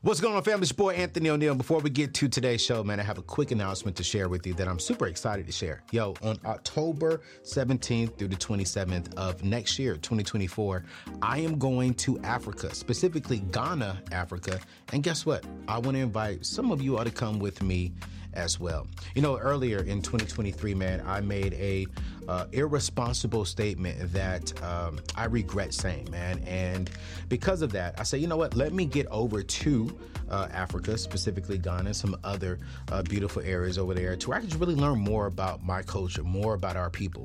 [0.00, 0.62] What's going on, family?
[0.62, 1.56] It's your boy Anthony ONeal.
[1.56, 4.46] Before we get to today's show, man, I have a quick announcement to share with
[4.46, 5.82] you that I'm super excited to share.
[5.90, 10.84] Yo, on October 17th through the 27th of next year, 2024,
[11.20, 14.60] I am going to Africa, specifically Ghana, Africa.
[14.92, 15.44] And guess what?
[15.66, 17.92] I want to invite some of you all to come with me
[18.34, 18.86] as well.
[19.16, 21.88] You know, earlier in 2023, man, I made a
[22.28, 26.38] uh, irresponsible statement that um, I regret saying, man.
[26.46, 26.90] And
[27.28, 28.54] because of that, I say, you know what?
[28.54, 29.98] Let me get over to
[30.30, 32.60] uh, Africa, specifically Ghana, some other
[32.92, 36.22] uh, beautiful areas over there, to where I can really learn more about my culture,
[36.22, 37.24] more about our people.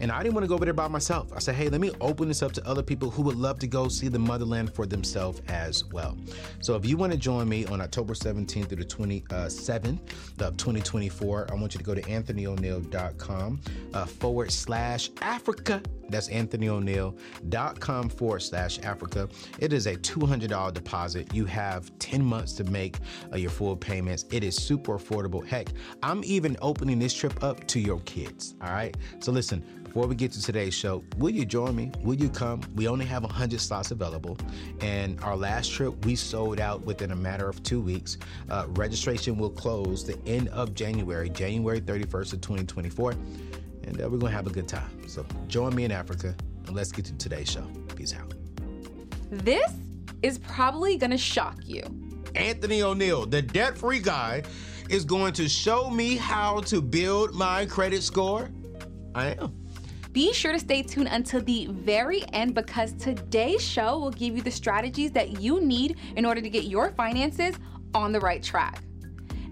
[0.00, 1.32] And I didn't want to go over there by myself.
[1.34, 3.66] I said, hey, let me open this up to other people who would love to
[3.66, 6.16] go see the motherland for themselves as well.
[6.60, 9.98] So if you want to join me on October 17th through the 27th
[10.40, 13.60] of 2024, I want you to go to anthonyoneal.com
[13.94, 14.04] uh,
[14.42, 15.80] forward slash Africa.
[16.08, 19.28] That's anthonyoneal.com forward slash Africa.
[19.60, 21.32] It is a $200 deposit.
[21.32, 22.96] You have 10 months to make
[23.32, 24.24] uh, your full payments.
[24.32, 25.46] It is super affordable.
[25.46, 25.68] Heck,
[26.02, 28.56] I'm even opening this trip up to your kids.
[28.60, 28.96] All right.
[29.20, 31.92] So listen, before we get to today's show, will you join me?
[32.02, 32.62] Will you come?
[32.74, 34.36] We only have 100 slots available.
[34.80, 38.18] And our last trip, we sold out within a matter of two weeks.
[38.50, 43.14] Uh, registration will close the end of January, January 31st of 2024
[43.84, 44.90] and uh, we're gonna have a good time.
[45.08, 46.34] So join me in Africa,
[46.66, 47.66] and let's get to today's show.
[47.96, 48.34] Peace out.
[49.30, 49.72] This
[50.22, 51.82] is probably gonna shock you.
[52.34, 54.42] Anthony ONeal, the debt-free guy,
[54.88, 58.50] is going to show me how to build my credit score.
[59.14, 59.54] I am.
[60.12, 64.42] Be sure to stay tuned until the very end because today's show will give you
[64.42, 67.56] the strategies that you need in order to get your finances
[67.94, 68.82] on the right track.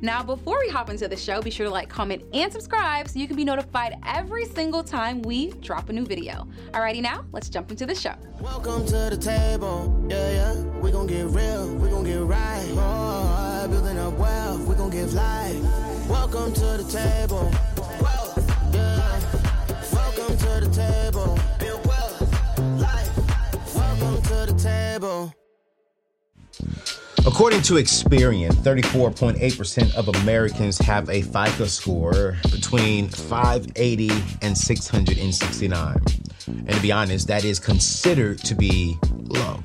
[0.03, 3.19] Now, before we hop into the show, be sure to like, comment, and subscribe so
[3.19, 6.49] you can be notified every single time we drop a new video.
[6.71, 8.15] Alrighty, now let's jump into the show.
[8.41, 10.55] Welcome to the table, yeah, yeah.
[10.81, 12.67] We gon' get real, we gon' get right.
[12.71, 15.63] Oh, building up wealth, we gon' get life.
[16.09, 17.51] Welcome to the table,
[18.01, 18.39] wealth,
[18.73, 19.21] yeah.
[19.93, 21.39] Welcome to the table,
[27.27, 34.11] According to Experian, 34.8% of Americans have a FICO score between 580
[34.41, 35.97] and 669.
[36.47, 39.63] And to be honest, that is considered to be low.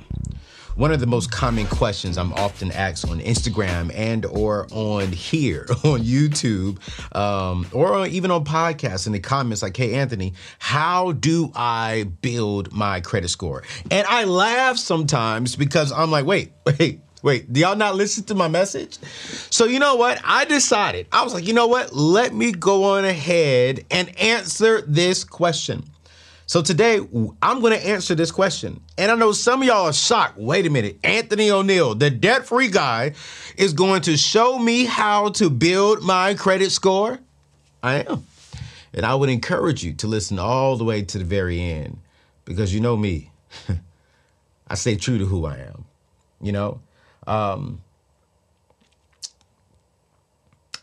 [0.75, 5.65] One of the most common questions I'm often asked on Instagram and or on here
[5.69, 6.77] on YouTube
[7.15, 12.73] um, or even on podcasts in the comments like, hey, Anthony, how do I build
[12.73, 13.63] my credit score?
[13.89, 18.35] And I laugh sometimes because I'm like, wait, wait, Wait, do y'all not listen to
[18.35, 18.99] my message?
[19.49, 20.21] So, you know what?
[20.23, 21.91] I decided, I was like, you know what?
[21.91, 25.83] Let me go on ahead and answer this question.
[26.45, 26.99] So, today,
[27.41, 28.79] I'm going to answer this question.
[28.99, 30.37] And I know some of y'all are shocked.
[30.37, 30.99] Wait a minute.
[31.03, 33.13] Anthony ONeal, the debt free guy,
[33.57, 37.17] is going to show me how to build my credit score.
[37.81, 38.23] I am.
[38.93, 41.97] And I would encourage you to listen all the way to the very end
[42.45, 43.31] because you know me.
[44.67, 45.85] I stay true to who I am.
[46.39, 46.81] You know,
[47.27, 47.81] um,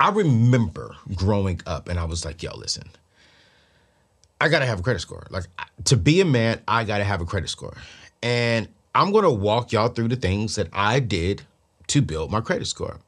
[0.00, 2.90] I remember growing up and I was like, yo, listen,
[4.40, 5.26] I gotta have a credit score.
[5.30, 5.44] Like,
[5.84, 7.76] to be a man, I gotta have a credit score.
[8.22, 11.42] And I'm gonna walk y'all through the things that I did
[11.88, 12.98] to build my credit score.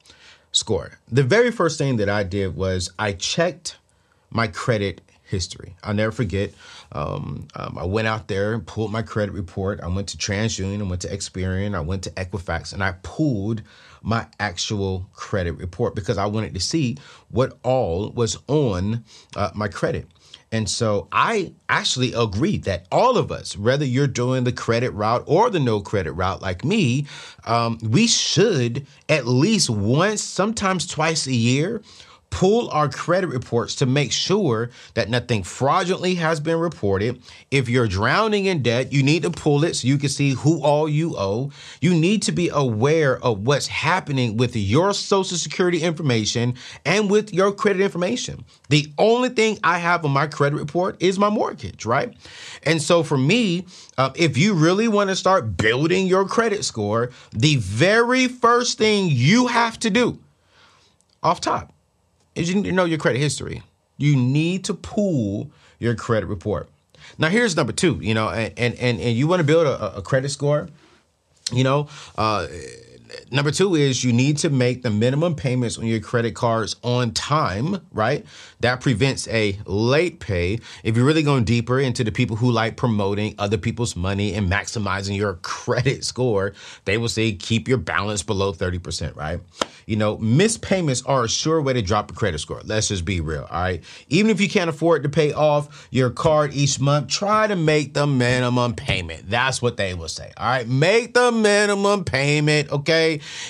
[0.52, 0.98] Score.
[1.10, 3.76] The very first thing that I did was I checked
[4.30, 5.74] my credit history.
[5.82, 6.52] I'll never forget.
[6.92, 9.80] Um, um, I went out there and pulled my credit report.
[9.80, 13.62] I went to TransUnion, I went to Experian, I went to Equifax, and I pulled
[14.02, 16.98] my actual credit report because I wanted to see
[17.30, 19.04] what all was on
[19.34, 20.08] uh, my credit.
[20.52, 25.24] And so I actually agree that all of us, whether you're doing the credit route
[25.26, 27.06] or the no credit route like me,
[27.44, 31.82] um, we should at least once, sometimes twice a year,
[32.34, 37.22] pull our credit reports to make sure that nothing fraudulently has been reported.
[37.52, 40.60] If you're drowning in debt, you need to pull it so you can see who
[40.60, 41.52] all you owe.
[41.80, 47.32] You need to be aware of what's happening with your social security information and with
[47.32, 48.44] your credit information.
[48.68, 52.16] The only thing I have on my credit report is my mortgage, right?
[52.64, 53.64] And so for me,
[53.96, 59.06] uh, if you really want to start building your credit score, the very first thing
[59.08, 60.18] you have to do
[61.22, 61.73] off top
[62.34, 63.62] is you need to know your credit history.
[63.96, 66.68] You need to pool your credit report.
[67.18, 67.98] Now, here's number two.
[68.00, 70.68] You know, and and and, you want to build a, a credit score.
[71.52, 72.46] You know, uh,
[73.30, 77.12] number two is you need to make the minimum payments on your credit cards on
[77.12, 78.24] time, right?
[78.60, 80.60] That prevents a late pay.
[80.82, 84.50] If you're really going deeper into the people who like promoting other people's money and
[84.50, 86.54] maximizing your credit score,
[86.84, 89.40] they will say keep your balance below 30%, right?
[89.86, 92.60] You know, missed payments are a sure way to drop a credit score.
[92.64, 93.82] Let's just be real, all right?
[94.08, 97.92] Even if you can't afford to pay off your card each month, try to make
[97.92, 99.28] the minimum payment.
[99.28, 100.66] That's what they will say, all right?
[100.66, 103.03] Make the minimum payment, okay?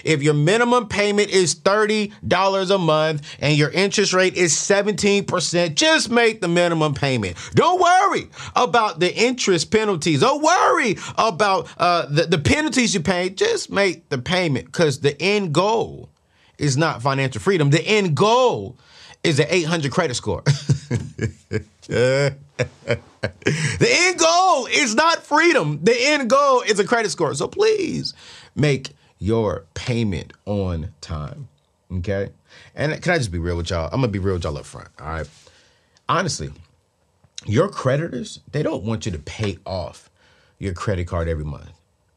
[0.05, 5.75] If your minimum payment is $30 a month and your interest rate is 17 15%.
[5.75, 7.37] Just make the minimum payment.
[7.55, 10.21] Don't worry about the interest penalties.
[10.21, 13.31] Don't worry about uh, the, the penalties you pay.
[13.31, 16.09] Just make the payment because the end goal
[16.59, 17.71] is not financial freedom.
[17.71, 18.77] The end goal
[19.23, 20.43] is an 800 credit score.
[21.89, 22.37] the
[23.81, 25.81] end goal is not freedom.
[25.83, 27.35] The end goal is a credit score.
[27.35, 28.15] So please
[28.55, 28.91] make
[29.25, 31.49] your payment on time.
[31.91, 32.29] Okay?
[32.75, 33.87] And can I just be real with y'all?
[33.87, 34.89] I'm gonna be real with y'all up front.
[35.01, 35.29] All right.
[36.09, 36.53] Honestly,
[37.47, 40.11] your creditors, they don't want you to pay off
[40.59, 41.71] your credit card every month.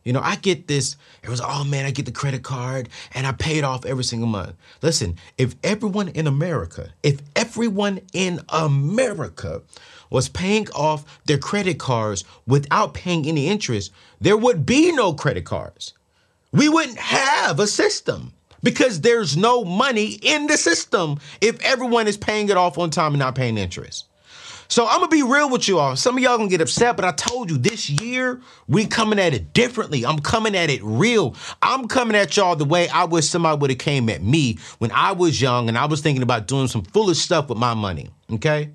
[0.04, 0.98] You know, I get this.
[1.24, 4.04] It was, oh man, I get the credit card and I pay it off every
[4.04, 4.56] single month.
[4.82, 9.62] Listen, if everyone in America, if everyone in America
[10.10, 15.46] was paying off their credit cards without paying any interest, there would be no credit
[15.46, 15.94] cards.
[16.52, 18.34] We wouldn't have a system
[18.64, 23.14] because there's no money in the system if everyone is paying it off on time
[23.14, 24.06] and not paying interest.
[24.70, 25.96] So I'm gonna be real with you all.
[25.96, 29.34] Some of y'all gonna get upset, but I told you this year we coming at
[29.34, 30.06] it differently.
[30.06, 31.36] I'm coming at it real.
[31.62, 34.92] I'm coming at y'all the way I wish somebody would have came at me when
[34.92, 38.10] I was young and I was thinking about doing some foolish stuff with my money.
[38.34, 38.72] Okay,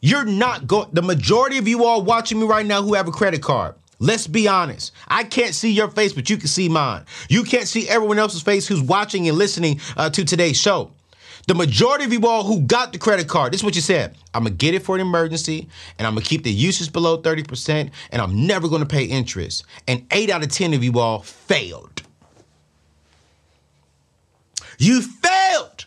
[0.00, 0.88] you're not going.
[0.92, 4.26] The majority of you all watching me right now who have a credit card, Let's
[4.26, 4.92] be honest.
[5.08, 7.04] I can't see your face, but you can see mine.
[7.28, 10.90] You can't see everyone else's face who's watching and listening uh, to today's show.
[11.46, 14.16] The majority of you all who got the credit card, this is what you said.
[14.34, 17.90] I'm gonna get it for an emergency, and I'm gonna keep the usage below 30%,
[18.10, 19.64] and I'm never gonna pay interest.
[19.86, 22.02] And eight out of 10 of you all failed.
[24.78, 25.86] You failed.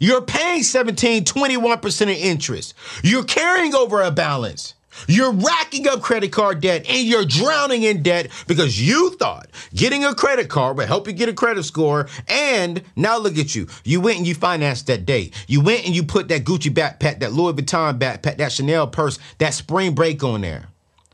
[0.00, 2.74] You're paying 17, 21% in interest.
[3.02, 4.74] You're carrying over a balance.
[5.06, 10.04] You're racking up credit card debt and you're drowning in debt because you thought getting
[10.04, 12.08] a credit card would help you get a credit score.
[12.26, 13.68] And now look at you.
[13.84, 15.34] You went and you financed that date.
[15.46, 19.18] You went and you put that Gucci backpack, that Louis Vuitton backpack, that Chanel purse,
[19.38, 20.68] that spring break on there.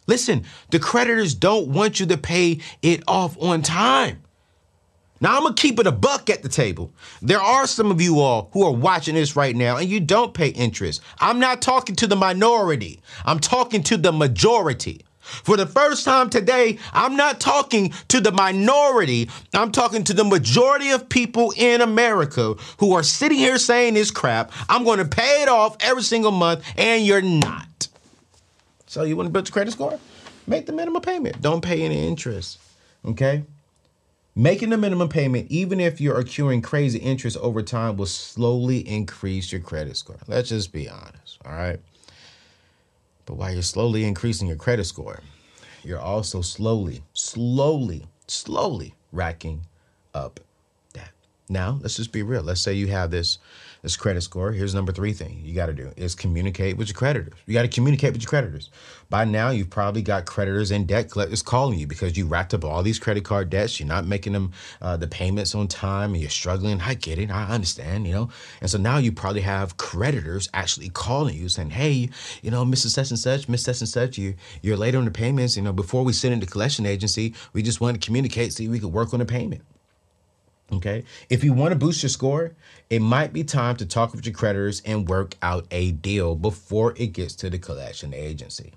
[0.07, 4.24] Listen, the creditors don't want you to pay it off on time.
[5.21, 6.93] Now, I'm going to keep it a buck at the table.
[7.23, 10.35] There are some of you all who are watching this right now and you don't
[10.35, 11.01] pay interest.
[11.21, 15.05] I'm not talking to the minority, I'm talking to the majority.
[15.25, 19.31] For the first time today, I'm not talking to the minority.
[19.55, 24.11] I'm talking to the majority of people in America who are sitting here saying this
[24.11, 24.53] crap.
[24.69, 27.89] I'm going to pay it off every single month, and you're not.
[28.87, 29.99] So, you want to build your credit score?
[30.47, 31.41] Make the minimum payment.
[31.41, 32.59] Don't pay any interest.
[33.07, 33.45] Okay?
[34.37, 39.53] Making the minimum payment, even if you're accruing crazy interest over time, will slowly increase
[39.53, 40.19] your credit score.
[40.27, 41.79] Let's just be honest, all right?
[43.27, 45.21] But while you're slowly increasing your credit score,
[45.85, 49.67] you're also slowly, slowly, slowly racking
[50.15, 50.41] up.
[51.49, 52.43] Now, let's just be real.
[52.43, 53.39] Let's say you have this
[53.83, 54.51] this credit score.
[54.51, 57.35] Here's number three thing you got to do is communicate with your creditors.
[57.45, 58.71] You got to communicate with your creditors.
[59.11, 62.65] By now, you've probably got creditors and debt collectors calling you because you racked up
[62.65, 63.79] all these credit card debts.
[63.79, 66.81] You're not making them uh, the payments on time, and you're struggling.
[66.81, 67.31] I get it.
[67.31, 68.07] I understand.
[68.07, 68.31] You know,
[68.63, 72.09] and so now you probably have creditors actually calling you saying, "Hey,
[72.41, 72.87] you know, Mr.
[72.87, 75.59] Such and Such, Miss Such and Such, you you're late on the payments.
[75.59, 78.67] You know, before we send it to collection agency, we just want to communicate so
[78.67, 79.61] we could work on the payment."
[80.73, 81.05] Okay.
[81.29, 82.55] If you want to boost your score,
[82.91, 86.95] it might be time to talk with your creditors and work out a deal before
[86.97, 88.73] it gets to the collection agency.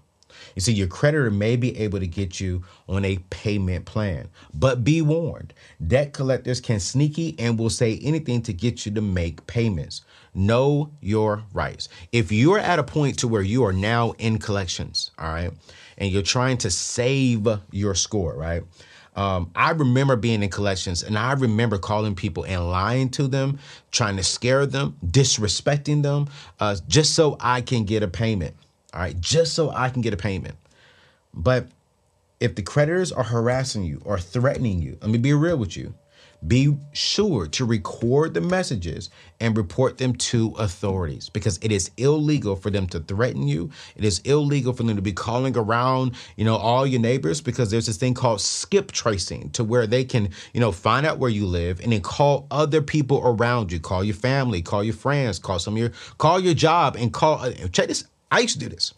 [0.55, 4.83] You see, your creditor may be able to get you on a payment plan, but
[4.83, 5.53] be warned
[5.85, 10.01] debt collectors can sneaky and will say anything to get you to make payments.
[10.33, 11.89] Know your rights.
[12.11, 15.51] If you're at a point to where you are now in collections, all right,
[15.97, 18.63] and you're trying to save your score, right?
[19.17, 23.57] Um, I remember being in collections and I remember calling people and lying to them,
[23.89, 26.27] trying to scare them, disrespecting them,
[26.59, 28.55] uh, just so I can get a payment.
[28.93, 30.55] All right, just so I can get a payment.
[31.33, 31.67] But
[32.39, 35.95] if the creditors are harassing you or threatening you, let me be real with you.
[36.45, 42.55] Be sure to record the messages and report them to authorities because it is illegal
[42.55, 43.71] for them to threaten you.
[43.95, 47.71] It is illegal for them to be calling around, you know, all your neighbors because
[47.71, 51.31] there's this thing called skip tracing to where they can, you know, find out where
[51.31, 55.39] you live and then call other people around you, call your family, call your friends,
[55.39, 58.05] call some of your call your job and call check this.
[58.31, 58.93] I used to do this.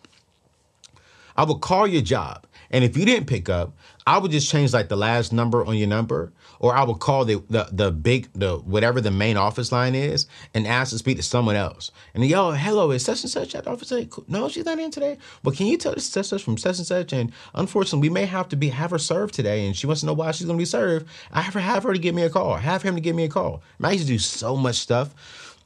[1.38, 3.74] I would call your job and if you didn't pick up,
[4.06, 7.26] I would just change like the last number on your number or I would call
[7.26, 11.18] the the the big the whatever the main office line is and ask to speak
[11.18, 11.92] to someone else.
[12.14, 14.10] And yo, hello, is such and such at the office today?
[14.28, 15.18] No, she's not in today.
[15.42, 17.14] But can you tell this such such from such and such?
[17.14, 20.06] And unfortunately, we may have to be have her served today, and she wants to
[20.06, 21.08] know why she's gonna be served.
[21.32, 22.56] I have her have her to give me a call.
[22.56, 23.64] Have him to give me a call.
[23.82, 25.16] I used to do so much stuff.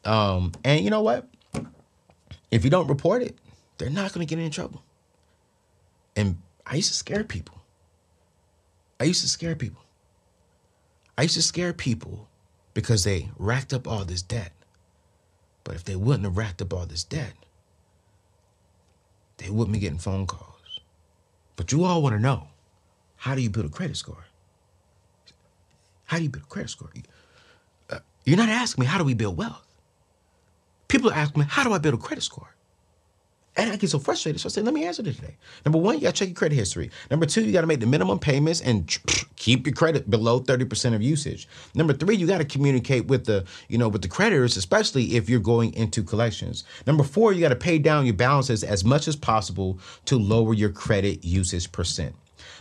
[0.06, 1.28] Um, and you know what?
[2.52, 3.38] If you don't report it,
[3.78, 4.84] they're not gonna get in trouble.
[6.16, 7.58] And I used to scare people.
[9.00, 9.83] I used to scare people.
[11.18, 12.28] I used to scare people
[12.74, 14.52] because they racked up all this debt.
[15.64, 17.34] But if they wouldn't have racked up all this debt,
[19.38, 20.80] they wouldn't be getting phone calls.
[21.56, 22.48] But you all want to know
[23.18, 24.26] how do you build a credit score?
[26.06, 26.90] How do you build a credit score?
[27.90, 29.66] Uh, you're not asking me how do we build wealth.
[30.88, 32.53] People ask me, how do I build a credit score?
[33.56, 34.42] And I get so frustrated.
[34.42, 35.36] So I said, let me answer this today.
[35.64, 36.90] Number one, you got to check your credit history.
[37.12, 38.98] Number two, you got to make the minimum payments and
[39.36, 41.48] keep your credit below 30% of usage.
[41.76, 45.30] Number three, you got to communicate with the, you know, with the creditors, especially if
[45.30, 46.64] you're going into collections.
[46.88, 50.56] Number four, you got to pay down your balances as much as possible to lower
[50.56, 52.16] your credit usage percent.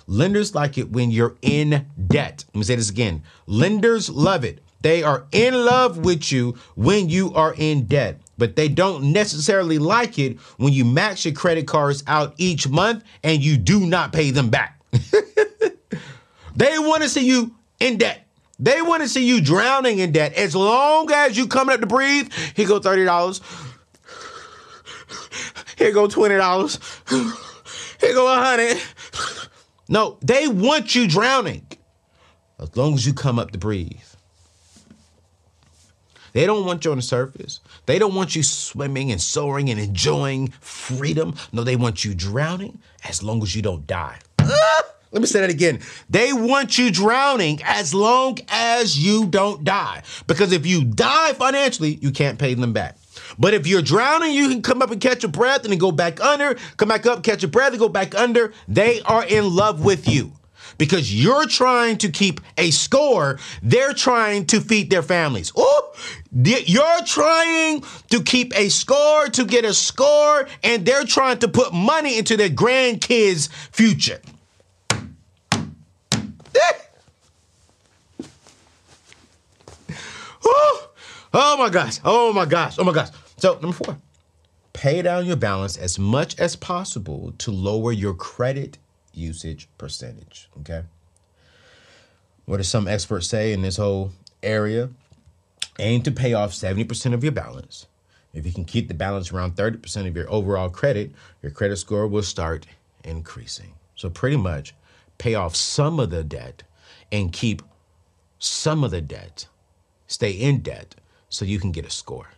[0.07, 2.45] Lenders like it when you're in debt.
[2.49, 3.23] Let me say this again.
[3.47, 4.61] Lenders love it.
[4.83, 9.79] They are in love with you when you are in debt but they don't necessarily
[9.79, 14.13] like it when you max your credit cards out each month and you do not
[14.13, 14.81] pay them back.
[16.57, 18.27] they want to see you in debt.
[18.59, 20.35] They want to see you drowning in debt.
[20.35, 23.41] As long as you coming up to breathe, here go $30.
[25.79, 28.01] Here go $20.
[28.01, 28.83] Here go 100.
[29.89, 31.65] No, they want you drowning.
[32.59, 34.01] As long as you come up to breathe.
[36.33, 37.61] They don't want you on the surface.
[37.87, 41.35] They don't want you swimming and soaring and enjoying freedom.
[41.53, 44.19] No, they want you drowning as long as you don't die.
[44.41, 45.81] Ah, let me say that again.
[46.09, 50.03] They want you drowning as long as you don't die.
[50.27, 52.97] Because if you die financially, you can't pay them back.
[53.39, 55.91] But if you're drowning, you can come up and catch a breath and then go
[55.93, 58.53] back under, come back up, catch a breath and go back under.
[58.69, 60.33] They are in love with you
[60.79, 63.38] because you're trying to keep a score.
[63.62, 65.52] They're trying to feed their families.
[65.57, 65.93] Oh,
[66.33, 71.73] you're trying to keep a score to get a score, and they're trying to put
[71.73, 74.21] money into their grandkids' future.
[80.45, 80.91] oh,
[81.35, 81.99] oh my gosh.
[82.05, 82.76] Oh my gosh.
[82.79, 83.09] Oh my gosh.
[83.37, 83.97] So, number four,
[84.73, 88.79] pay down your balance as much as possible to lower your credit
[89.14, 90.49] usage percentage.
[90.61, 90.83] Okay.
[92.45, 94.90] What do some experts say in this whole area?
[95.78, 97.87] Aim to pay off 70% of your balance.
[98.35, 102.07] If you can keep the balance around 30% of your overall credit, your credit score
[102.07, 102.66] will start
[103.04, 103.75] increasing.
[103.95, 104.75] So, pretty much
[105.19, 106.62] pay off some of the debt
[107.11, 107.62] and keep
[108.38, 109.47] some of the debt,
[110.07, 110.97] stay in debt
[111.28, 112.31] so you can get a score.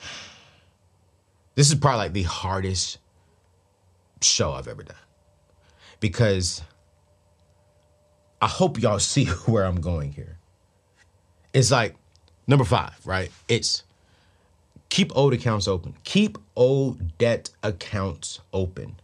[1.54, 2.98] This is probably like the hardest
[4.22, 4.96] show I've ever done.
[6.00, 6.62] Because
[8.40, 10.38] I hope y'all see where I'm going here.
[11.52, 11.96] It's like
[12.46, 13.30] number five, right?
[13.48, 13.82] It's
[14.88, 15.94] keep old accounts open.
[16.04, 18.96] Keep old debt accounts open.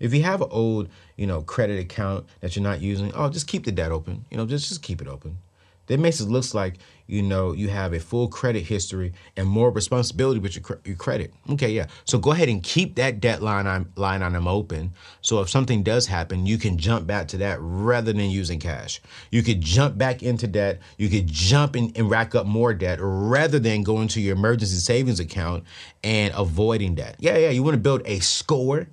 [0.00, 3.48] If you have an old, you know, credit account that you're not using, oh, just
[3.48, 4.24] keep the debt open.
[4.30, 5.38] You know, just just keep it open.
[5.86, 6.74] That makes it look like
[7.08, 11.32] you know you have a full credit history and more responsibility with your, your credit.
[11.50, 11.86] Okay, yeah.
[12.04, 14.92] So go ahead and keep that debt line on line on them open.
[15.22, 19.00] So if something does happen, you can jump back to that rather than using cash.
[19.30, 20.80] You could jump back into debt.
[20.98, 24.76] You could jump in and rack up more debt rather than going to your emergency
[24.76, 25.64] savings account
[26.04, 27.16] and avoiding debt.
[27.18, 27.50] Yeah, yeah.
[27.50, 28.86] You want to build a score.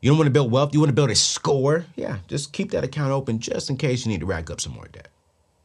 [0.00, 0.72] You don't want to build wealth.
[0.72, 1.86] You want to build a score.
[1.96, 4.72] Yeah, just keep that account open just in case you need to rack up some
[4.72, 5.08] more debt.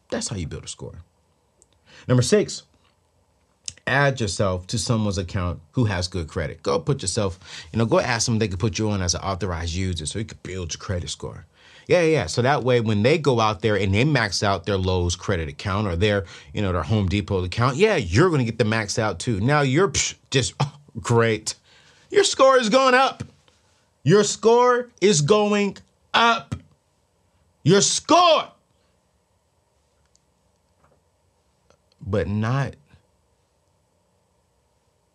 [0.10, 1.04] That's how you build a score.
[2.08, 2.64] Number six,
[3.86, 6.62] add yourself to someone's account who has good credit.
[6.64, 7.40] Go put yourself,
[7.72, 10.20] you know, go ask them they could put you on as an authorized user so
[10.20, 11.46] you could build your credit score.
[11.88, 12.26] Yeah, yeah.
[12.26, 15.48] So that way, when they go out there and they max out their Lowe's credit
[15.48, 18.66] account or their, you know, their Home Depot account, yeah, you're going to get the
[18.66, 19.40] max out too.
[19.40, 19.92] Now you're
[20.30, 21.56] just oh, great.
[22.10, 23.24] Your score is going up.
[24.04, 25.78] Your score is going
[26.14, 26.56] up.
[27.64, 28.50] Your score
[32.08, 32.76] but not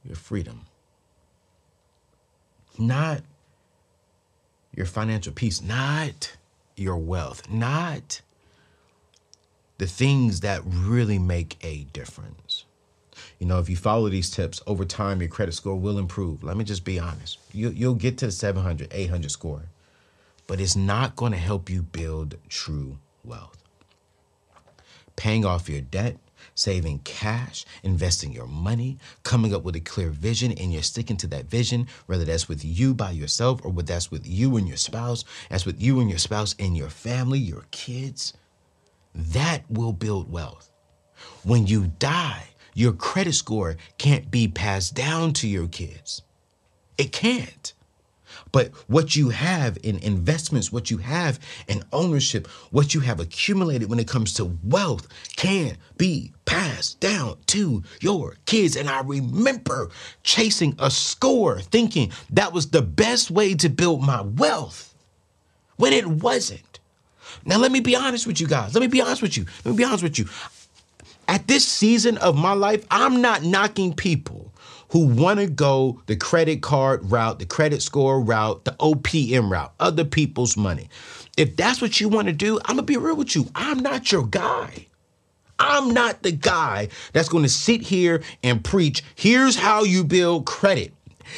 [0.04, 0.66] your freedom,
[2.78, 3.22] not
[4.74, 6.36] your financial peace, not
[6.76, 8.20] your wealth, not
[9.78, 12.64] the things that really make a difference.
[13.38, 16.42] You know, if you follow these tips over time, your credit score will improve.
[16.44, 17.38] Let me just be honest.
[17.52, 19.62] You, you'll get to the 700, 800 score,
[20.46, 23.62] but it's not going to help you build true wealth.
[25.16, 26.16] Paying off your debt
[26.62, 31.26] saving cash, investing your money, coming up with a clear vision, and you're sticking to
[31.26, 34.76] that vision, whether that's with you by yourself or whether that's with you and your
[34.76, 38.32] spouse, that's with you and your spouse and your family, your kids,
[39.14, 40.70] that will build wealth.
[41.42, 46.22] When you die, your credit score can't be passed down to your kids.
[46.96, 47.72] It can't.
[48.50, 53.88] But what you have in investments, what you have in ownership, what you have accumulated
[53.88, 58.76] when it comes to wealth can be passed down to your kids.
[58.76, 59.90] And I remember
[60.22, 64.94] chasing a score thinking that was the best way to build my wealth
[65.76, 66.80] when it wasn't.
[67.44, 68.74] Now, let me be honest with you guys.
[68.74, 69.46] Let me be honest with you.
[69.64, 70.26] Let me be honest with you.
[71.28, 74.51] At this season of my life, I'm not knocking people
[74.92, 79.72] who want to go the credit card route, the credit score route, the OPM route,
[79.80, 80.90] other people's money.
[81.38, 83.46] If that's what you want to do, I'm going to be real with you.
[83.54, 84.86] I'm not your guy.
[85.58, 90.44] I'm not the guy that's going to sit here and preach, here's how you build
[90.44, 90.92] credit.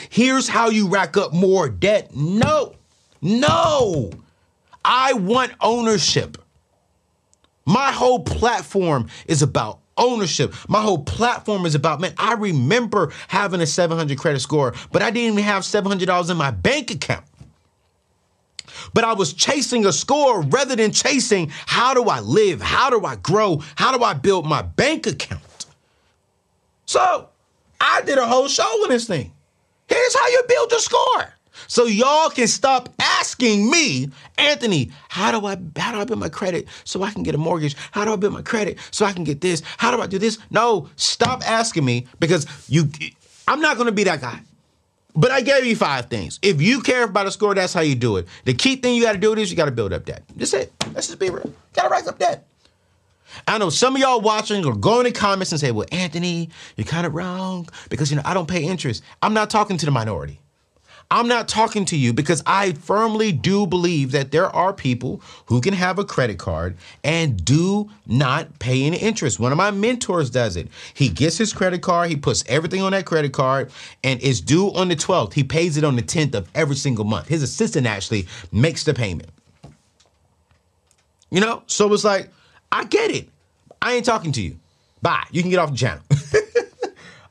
[0.09, 2.11] Here's how you rack up more debt.
[2.17, 2.75] No,
[3.23, 4.11] no.
[4.85, 6.39] I want ownership.
[7.67, 10.55] My whole platform is about ownership.
[10.69, 15.11] My whole platform is about, man, I remember having a 700 credit score, but I
[15.11, 17.25] didn't even have $700 in my bank account.
[18.93, 22.61] But I was chasing a score rather than chasing how do I live?
[22.61, 23.63] How do I grow?
[23.77, 25.43] How do I build my bank account?
[26.87, 27.29] So
[27.81, 29.33] I did a whole show with this thing.
[29.89, 31.34] Here's how you build a score.
[31.67, 36.29] So y'all can stop asking me, Anthony, how do I how do I build my
[36.29, 37.77] credit so I can get a mortgage?
[37.93, 39.63] How do I build my credit so I can get this?
[39.79, 40.39] How do I do this?
[40.51, 42.89] No, stop asking me because you
[43.47, 44.41] I'm not gonna be that guy.
[45.17, 46.41] But I gave you five things.
[46.43, 48.27] If you care about a score, that's how you do it.
[48.47, 50.25] The key thing you gotta do is you gotta build up debt.
[50.35, 50.73] That's it.
[50.93, 51.45] Let's just be real.
[51.47, 52.47] You gotta raise up debt.
[53.47, 56.51] I know some of y'all watching or go in the comments and say, well, Anthony,
[56.77, 59.03] you're kind of wrong because you know I don't pay interest.
[59.23, 60.41] I'm not talking to the minority.
[61.11, 65.61] I'm not talking to you because I firmly do believe that there are people who
[65.61, 69.39] can have a credit card and do not pay any interest.
[69.39, 70.69] One of my mentors does it.
[70.95, 73.71] He gets his credit card, he puts everything on that credit card,
[74.03, 75.35] and it's due on the 12th.
[75.35, 77.29] He pays it on the 10th of every single month.
[77.29, 79.29] His assistant actually makes the payment.
[81.31, 81.63] You know?
[81.67, 82.31] So it's like,
[82.73, 83.29] I get it.
[83.83, 84.59] I ain't talking to you.
[85.03, 85.25] Bye.
[85.31, 86.03] You can get off the channel.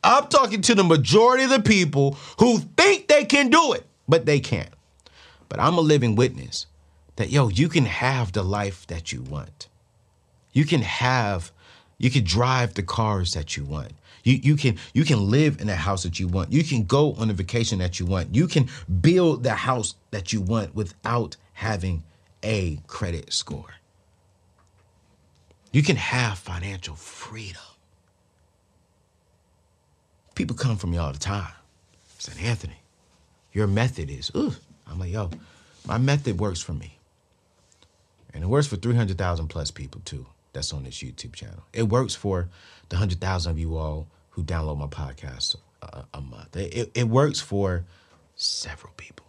[0.04, 4.26] I'm talking to the majority of the people who think they can do it, but
[4.26, 4.74] they can't.
[5.50, 6.66] But I'm a living witness
[7.16, 9.68] that, yo, you can have the life that you want.
[10.52, 11.52] You can have,
[11.98, 13.94] you can drive the cars that you want.
[14.24, 16.54] You, you can you can live in the house that you want.
[16.54, 18.34] You can go on the vacation that you want.
[18.34, 18.70] You can
[19.02, 22.04] build the house that you want without having
[22.42, 23.76] a credit score.
[25.74, 27.62] You can have financial freedom.
[30.36, 31.52] People come from me all the time.
[32.17, 32.82] Said, Anthony,
[33.52, 34.32] your method is.
[34.34, 35.30] I'm like, yo,
[35.86, 36.98] my method works for me.
[38.34, 41.63] And it works for 300,000 plus people too that's on this YouTube channel.
[41.74, 42.48] It works for
[42.89, 46.56] the 100,000 of you all who download my podcast a, a month.
[46.56, 47.86] It, it, it works for
[48.36, 49.26] several people.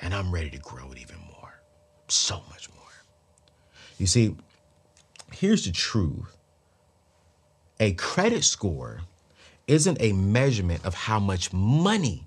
[0.00, 1.60] And I'm ready to grow it even more.
[2.08, 2.78] So much more.
[3.98, 4.36] You see,
[5.32, 6.36] here's the truth
[7.80, 9.00] a credit score
[9.68, 12.26] isn't a measurement of how much money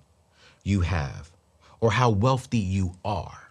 [0.64, 1.32] you have
[1.80, 3.50] or how wealthy you are.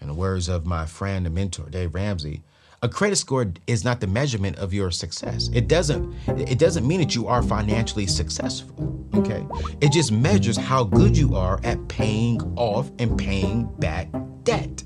[0.00, 2.42] In the words of my friend and mentor, Dave Ramsey,
[2.82, 5.50] a credit score is not the measurement of your success.
[5.52, 9.44] It doesn't it doesn't mean that you are financially successful, okay?
[9.80, 14.08] It just measures how good you are at paying off and paying back
[14.44, 14.82] debt.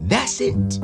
[0.00, 0.80] That's it.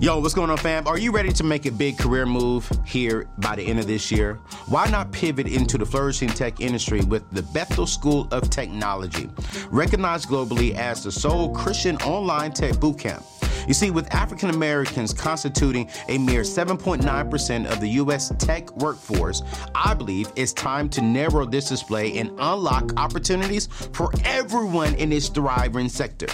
[0.00, 0.86] Yo, what's going on, fam?
[0.88, 4.10] Are you ready to make a big career move here by the end of this
[4.10, 4.38] year?
[4.64, 9.28] Why not pivot into the flourishing tech industry with the Bethel School of Technology,
[9.70, 13.22] recognized globally as the sole Christian online tech bootcamp?
[13.68, 18.32] You see, with African Americans constituting a mere 7.9% of the U.S.
[18.38, 19.42] tech workforce,
[19.74, 25.28] I believe it's time to narrow this display and unlock opportunities for everyone in this
[25.28, 26.28] thriving sector.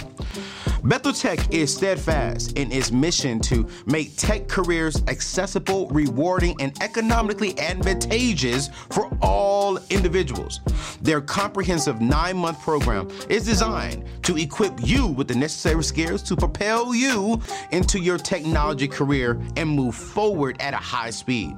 [0.87, 7.59] Bethel Tech is steadfast in its mission to make tech careers accessible, rewarding, and economically
[7.59, 10.61] advantageous for all individuals.
[11.01, 16.37] Their comprehensive nine month program is designed to equip you with the necessary skills to
[16.37, 21.53] propel you into your technology career and move forward at a high speed.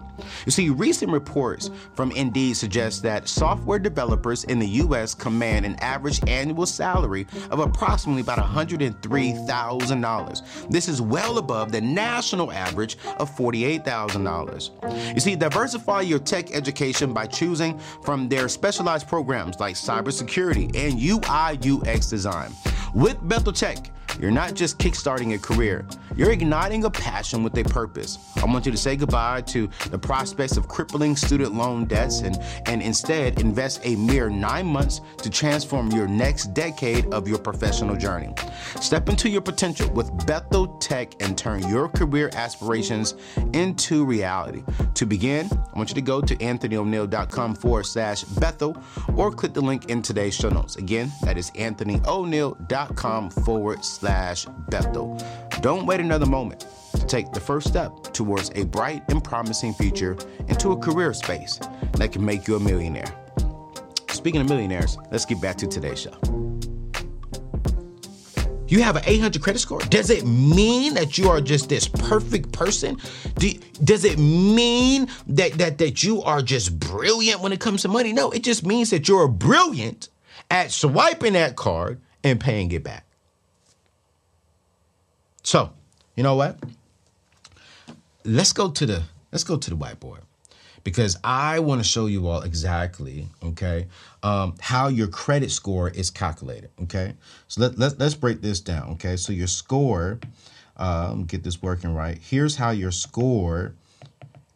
[0.46, 5.14] You see, recent reports from Indeed suggest that software developers in the U.S.
[5.14, 8.40] command an average annual salary of approximately about
[9.20, 10.70] $103,000.
[10.70, 15.14] This is well above the national average of $48,000.
[15.14, 21.00] You see, diversify your tech education by choosing from their specialized programs like cybersecurity and
[21.00, 22.52] UI UX design.
[22.94, 27.64] With Bethel Tech, you're not just kickstarting a career, you're igniting a passion with a
[27.64, 28.18] purpose.
[28.38, 32.38] I want you to say goodbye to the prospects of crippling student loan debts and,
[32.66, 37.96] and instead invest a mere nine months to transform your next decade of your professional
[37.96, 38.34] journey.
[38.82, 43.16] Step into your potential with Bethel Tech and turn your career aspirations
[43.54, 44.64] into reality.
[44.96, 48.76] To begin, I want you to go to anthonyoneal.com forward slash Bethel
[49.16, 50.76] or click the link in today's show notes.
[50.78, 55.18] Again, that is anthonyoneal.com forward slash slash Bethel.
[55.62, 60.18] Don't wait another moment to take the first step towards a bright and promising future
[60.48, 61.60] into a career space
[61.98, 63.14] that can make you a millionaire.
[64.10, 66.18] Speaking of millionaires, let's get back to today's show.
[68.68, 69.80] You have an 800 credit score?
[69.80, 72.98] Does it mean that you are just this perfect person?
[73.36, 73.52] Do,
[73.84, 78.14] does it mean that, that, that you are just brilliant when it comes to money?
[78.14, 80.10] No, it just means that you're brilliant
[80.52, 83.09] at swiping that card and paying it back.
[85.50, 85.72] So,
[86.16, 86.60] you know what?
[88.24, 90.20] Let's go to the let's go to the whiteboard
[90.84, 93.88] because I want to show you all exactly, okay,
[94.22, 96.70] um, how your credit score is calculated.
[96.84, 97.16] Okay,
[97.48, 98.92] so let, let let's break this down.
[98.92, 100.20] Okay, so your score,
[100.78, 102.20] um, get this working right.
[102.22, 103.74] Here's how your score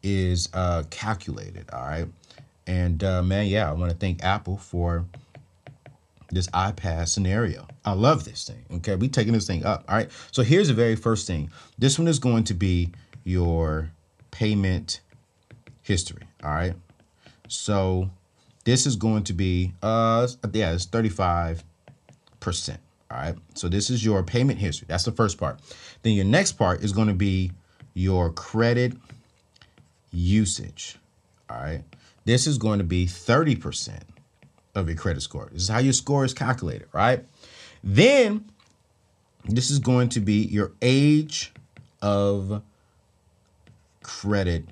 [0.03, 1.71] is uh, calculated.
[1.73, 2.07] All right,
[2.67, 5.05] and uh, man, yeah, I want to thank Apple for
[6.33, 7.67] this iPad scenario.
[7.85, 8.65] I love this thing.
[8.77, 9.83] Okay, we taking this thing up.
[9.87, 10.09] All right.
[10.31, 11.49] So here's the very first thing.
[11.77, 12.91] This one is going to be
[13.23, 13.91] your
[14.31, 15.01] payment
[15.81, 16.23] history.
[16.43, 16.73] All right.
[17.47, 18.09] So
[18.63, 21.63] this is going to be uh yeah, it's 35%.
[23.11, 23.35] All right.
[23.53, 24.87] So this is your payment history.
[24.89, 25.59] That's the first part.
[26.01, 27.51] Then your next part is going to be
[27.93, 28.93] your credit
[30.11, 30.97] usage.
[31.49, 31.83] All right.
[32.25, 33.99] This is going to be 30%
[34.75, 35.49] of your credit score.
[35.51, 37.25] This is how your score is calculated, right?
[37.83, 38.45] Then
[39.45, 41.53] this is going to be your age
[42.01, 42.61] of
[44.01, 44.65] credit.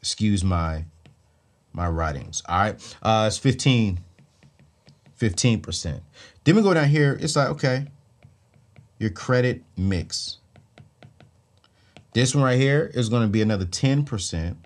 [0.00, 0.84] Excuse my
[1.72, 2.42] my writings.
[2.48, 2.96] All right.
[3.02, 4.00] Uh it's 15
[5.20, 6.00] 15%.
[6.44, 7.86] Then we go down here, it's like, okay,
[8.98, 10.38] your credit mix.
[12.12, 14.56] This one right here is going to be another 10%.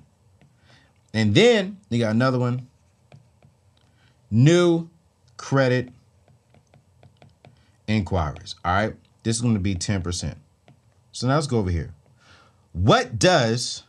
[1.13, 2.69] And then you got another one
[4.35, 4.91] new
[5.37, 5.91] credit
[7.87, 8.57] inquiries.
[8.65, 8.95] All right.
[9.23, 10.35] This is going to be 10%.
[11.13, 11.95] So now let's go over here.
[12.73, 13.85] What does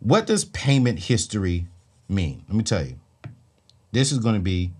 [0.00, 1.66] what does payment history
[2.08, 2.42] mean?
[2.48, 2.98] Let me tell you.
[3.92, 4.72] This is going to be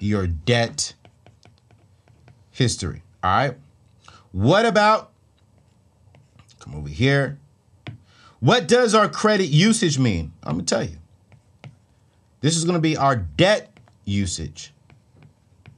[0.00, 0.94] your debt
[2.50, 3.02] history.
[3.22, 3.56] All right.
[4.32, 5.12] What about
[6.58, 7.38] come over here?
[8.40, 10.32] What does our credit usage mean?
[10.42, 10.98] I'm going to tell you.
[12.40, 13.69] This is going to be our debt
[14.10, 14.72] usage.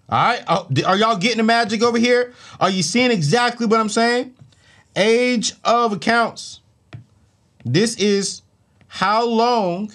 [0.08, 0.42] All right.
[0.48, 2.34] Oh, are y'all getting the magic over here?
[2.60, 4.34] Are you seeing exactly what I'm saying?
[4.94, 6.60] Age of accounts.
[7.64, 8.42] This is
[8.88, 9.92] how long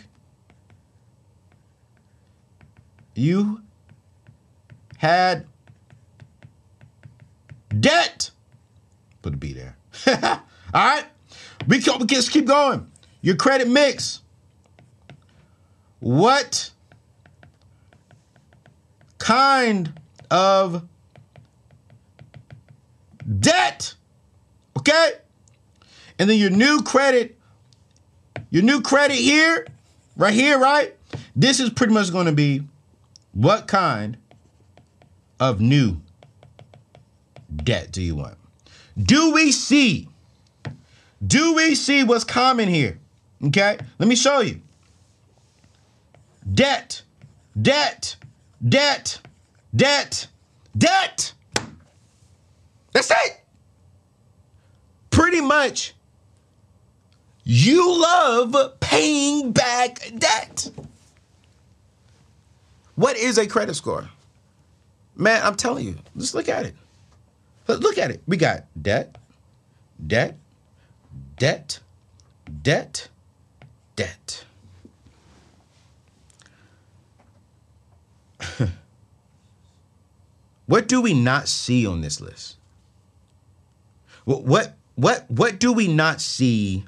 [3.14, 3.62] you
[4.98, 5.46] had
[7.80, 8.32] debt.
[9.22, 9.76] Put a B there.
[10.08, 10.42] All
[10.74, 11.06] right.
[11.68, 12.90] We can, just keep going.
[13.22, 14.22] Your credit mix.
[16.00, 16.72] What
[19.28, 19.92] kind
[20.32, 20.88] of
[23.42, 23.94] debt?
[24.78, 25.12] Okay?
[26.18, 27.38] And then your new credit,
[28.50, 29.68] your new credit here,
[30.16, 30.96] right here, right?
[31.36, 32.64] This is pretty much going to be
[33.34, 34.16] what kind
[35.42, 36.00] of new
[37.54, 38.38] debt do you want?
[38.98, 40.08] Do we see?
[41.26, 42.98] Do we see what's common here?
[43.44, 44.62] Okay, let me show you.
[46.50, 47.02] Debt,
[47.62, 48.16] debt,
[48.66, 49.20] debt,
[49.76, 50.28] debt,
[50.78, 51.34] debt.
[52.94, 53.44] That's it.
[55.10, 55.94] Pretty much,
[57.44, 60.70] you love paying back debt.
[62.96, 64.10] What is a credit score?
[65.16, 66.76] Man, I'm telling you, just look at it.
[67.68, 68.22] Look at it.
[68.28, 69.18] We got debt,
[70.06, 70.38] debt,
[71.38, 71.80] debt,
[72.64, 73.10] debt,
[73.96, 74.46] debt.
[80.68, 82.58] What do we not see on this list?
[84.26, 86.86] What what what what do we not see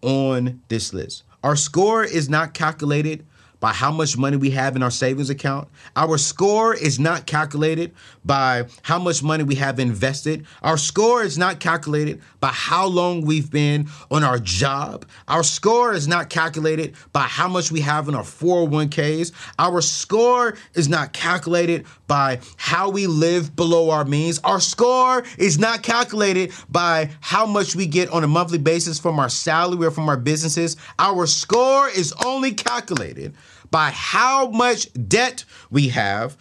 [0.00, 1.22] on this list?
[1.44, 3.26] Our score is not calculated
[3.62, 5.68] by how much money we have in our savings account.
[5.94, 7.94] Our score is not calculated
[8.24, 10.44] by how much money we have invested.
[10.62, 15.06] Our score is not calculated by how long we've been on our job.
[15.28, 19.30] Our score is not calculated by how much we have in our 401ks.
[19.60, 24.40] Our score is not calculated by how we live below our means.
[24.40, 29.20] Our score is not calculated by how much we get on a monthly basis from
[29.20, 30.76] our salary or from our businesses.
[30.98, 33.34] Our score is only calculated
[33.72, 36.36] by how much debt we have,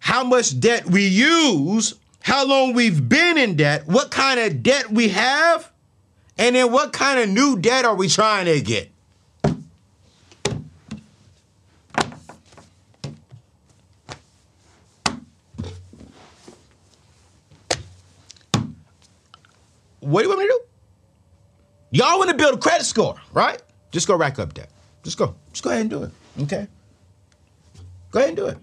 [0.00, 4.90] how much debt we use, how long we've been in debt, what kind of debt
[4.90, 5.70] we have,
[6.36, 8.90] and then what kind of new debt are we trying to get?
[20.00, 20.60] What do you want me to do?
[21.92, 23.62] Y'all want to build a credit score, right?
[23.92, 24.68] Just go rack up debt.
[25.04, 25.36] Just go.
[25.52, 26.10] Just go ahead and do it.
[26.40, 26.66] Okay?
[28.10, 28.58] Go ahead and do it.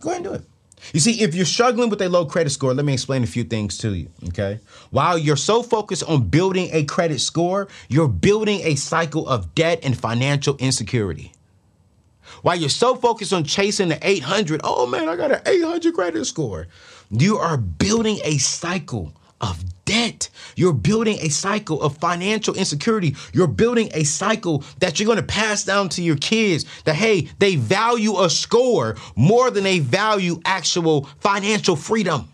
[0.00, 0.44] Go ahead and do it.
[0.92, 3.44] You see, if you're struggling with a low credit score, let me explain a few
[3.44, 4.60] things to you, okay?
[4.90, 9.80] While you're so focused on building a credit score, you're building a cycle of debt
[9.82, 11.32] and financial insecurity.
[12.42, 16.24] While you're so focused on chasing the 800, oh man, I got an 800 credit
[16.26, 16.66] score,
[17.10, 20.30] you are building a cycle of debt.
[20.56, 23.14] You're building a cycle of financial insecurity.
[23.32, 27.28] You're building a cycle that you're going to pass down to your kids that, hey,
[27.38, 32.28] they value a score more than they value actual financial freedom.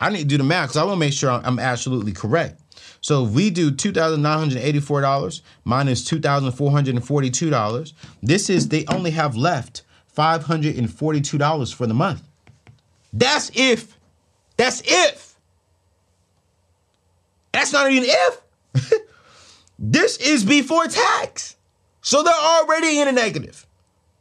[0.00, 2.57] I need to do the math because I want to make sure I'm absolutely correct.
[3.00, 9.82] So if we do $2,984 minus $2,442, this is they only have left
[10.16, 12.22] $542 for the month.
[13.12, 13.96] That's if.
[14.56, 15.36] That's if.
[17.52, 18.40] That's not even if.
[19.78, 21.56] this is before tax.
[22.02, 23.66] So they're already in a negative.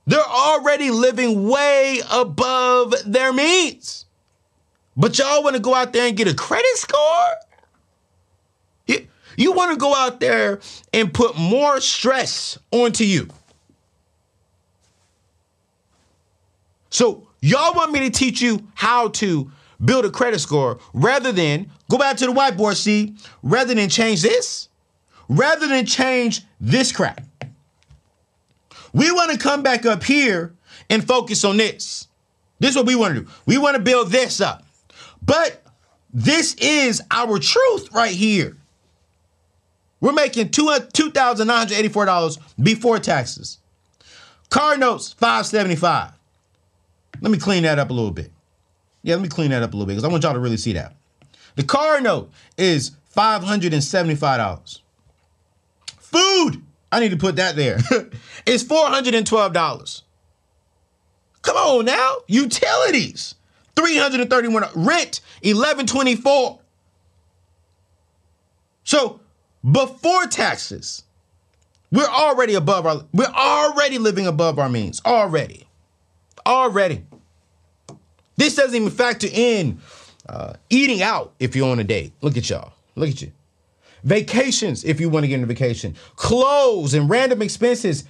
[0.06, 4.06] They're already living way above their means.
[4.96, 7.36] But y'all want to go out there and get a credit score?
[9.38, 10.60] You, want to go out there
[10.92, 13.30] and put more stress onto you.
[16.90, 19.52] So, y'all want me to teach you how to
[19.84, 24.24] build a credit score rather than go back to the whiteboard, see, rather than change
[24.24, 24.70] this,
[25.30, 27.22] rather than change this crap.
[28.94, 30.56] We want to come back up here
[30.90, 32.08] and focus on this.
[32.60, 33.30] This is what we want to do.
[33.46, 34.66] We want to build this up.
[35.22, 35.62] But
[36.12, 38.58] this is our truth right here.
[40.00, 43.60] We're making $2,984 uh, before taxes.
[44.50, 46.12] Car notes, 575
[47.22, 48.32] Let me clean that up a little bit.
[49.04, 50.58] Yeah, let me clean that up a little bit because I want y'all to really
[50.58, 50.96] see that.
[51.56, 54.80] The car note is $575.
[56.00, 57.78] Food, I need to put that there.
[58.46, 60.02] it's $412.
[61.42, 62.18] Come on now.
[62.28, 63.36] Utilities,
[63.76, 66.60] 331 rent 1124
[68.88, 69.20] so
[69.70, 71.04] before taxes
[71.92, 75.02] we're already above our we're already living above our means.
[75.06, 75.68] Already.
[76.46, 77.06] Already.
[78.36, 79.80] This doesn't even factor in
[80.28, 82.14] uh, eating out if you're on a date.
[82.22, 82.74] Look at y'all.
[82.96, 83.32] Look at you.
[84.04, 85.96] Vacations if you want to get on a vacation.
[86.16, 88.04] Clothes and random expenses.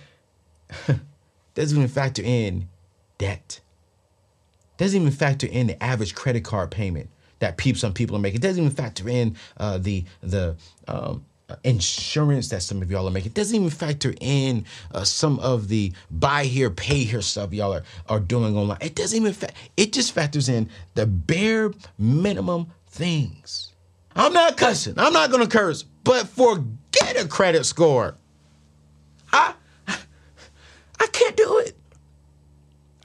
[1.55, 2.67] Doesn't even factor in
[3.17, 3.61] debt.
[4.77, 8.41] Doesn't even factor in the average credit card payment that peeps some people are making.
[8.41, 10.55] Doesn't even factor in uh, the the
[10.87, 11.25] um,
[11.63, 13.31] insurance that some of y'all are making.
[13.31, 17.73] It doesn't even factor in uh, some of the buy here, pay here stuff y'all
[17.73, 18.77] are, are doing online.
[18.81, 23.73] It doesn't even fa- it just factors in the bare minimum things.
[24.15, 24.95] I'm not cussing.
[24.97, 28.15] I'm not gonna curse, but forget a credit score.
[29.31, 29.53] I
[29.87, 31.75] I can't do it.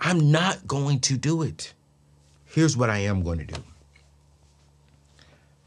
[0.00, 1.74] I'm not going to do it.
[2.44, 3.62] Here's what I am going to do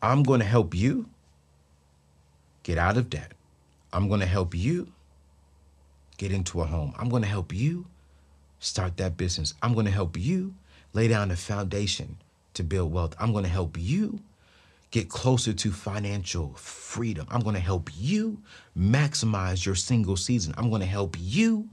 [0.02, 1.10] I'm going to help you
[2.66, 3.32] get out of debt.
[3.94, 4.92] I'm going to help you
[6.18, 6.96] get into a home.
[6.98, 7.86] I'm going to help you
[8.60, 9.54] start that business.
[9.62, 10.56] I'm going to help you
[10.92, 12.18] lay down the foundation
[12.56, 13.16] to build wealth.
[13.20, 14.20] I'm going to help you
[14.90, 17.28] get closer to financial freedom.
[17.30, 18.42] I'm going to help you
[18.76, 20.56] maximize your single season.
[20.58, 21.70] I'm going to help you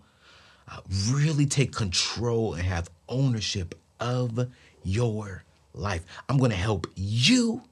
[0.71, 4.47] uh, really take control and have ownership of
[4.85, 6.05] your life.
[6.29, 7.63] I'm going to help you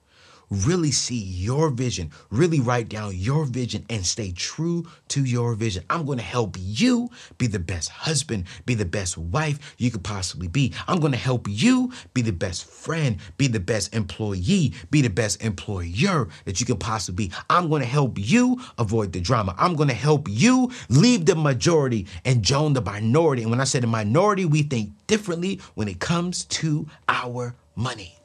[0.50, 5.84] really see your vision, really write down your vision and stay true to your vision.
[5.88, 7.08] I'm going to help you
[7.38, 10.72] be the best husband, be the best wife you could possibly be.
[10.88, 15.10] I'm going to help you be the best friend, be the best employee, be the
[15.10, 17.32] best employer that you can possibly be.
[17.48, 19.54] I'm going to help you avoid the drama.
[19.58, 23.42] I'm going to help you leave the majority and join the minority.
[23.42, 28.19] And when I say the minority, we think differently when it comes to our money.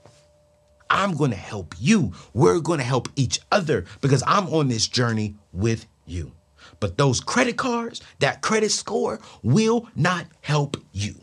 [0.89, 2.13] I'm going to help you.
[2.33, 6.31] We're going to help each other because I'm on this journey with you.
[6.79, 11.15] But those credit cards, that credit score will not help you.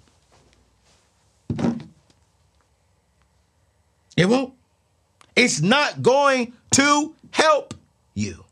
[4.17, 4.55] It won't.
[5.35, 7.75] It's not going to help
[8.15, 8.45] you.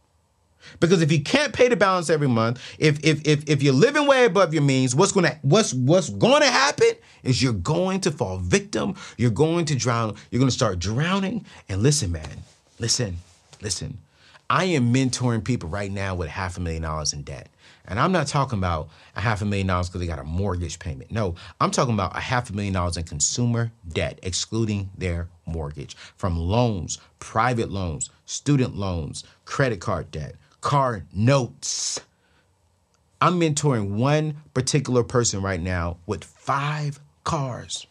[0.80, 4.06] Because if you can't pay the balance every month, if if if, if you're living
[4.06, 8.38] way above your means, what's gonna what's what's gonna happen is you're going to fall
[8.38, 11.44] victim, you're going to drown, you're gonna start drowning.
[11.68, 12.42] And listen, man,
[12.78, 13.18] listen,
[13.60, 13.98] listen.
[14.48, 17.50] I am mentoring people right now with half a million dollars in debt.
[17.86, 20.78] And I'm not talking about a half a million dollars because they got a mortgage
[20.78, 21.12] payment.
[21.12, 25.96] No, I'm talking about a half a million dollars in consumer debt, excluding their mortgage
[26.16, 32.00] from loans, private loans, student loans, credit card debt, car notes.
[33.20, 37.86] I'm mentoring one particular person right now with five cars.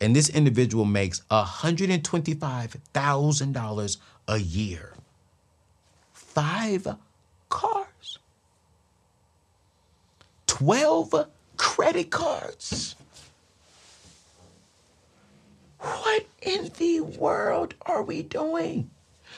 [0.00, 3.96] And this individual makes $125,000
[4.28, 4.92] a year.
[6.12, 6.96] Five
[7.48, 8.18] cars.
[10.46, 12.94] 12 credit cards.
[15.78, 18.90] What in the world are we doing?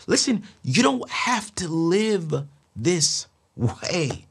[0.06, 2.46] Listen, you don't have to live
[2.76, 3.26] this
[3.56, 4.26] way.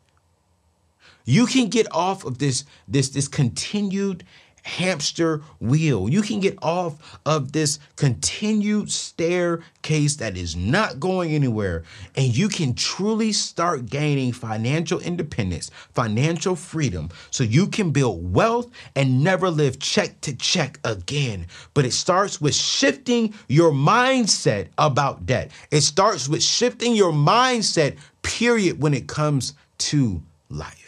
[1.26, 4.24] You can get off of this this this continued
[4.68, 6.10] hamster wheel.
[6.10, 11.84] You can get off of this continued staircase that is not going anywhere,
[12.16, 18.70] and you can truly start gaining financial independence, financial freedom, so you can build wealth
[18.96, 21.48] and never live check to check again.
[21.74, 25.52] But it starts with shifting your mindset about debt.
[25.72, 30.87] It starts with shifting your mindset, period, when it comes to life.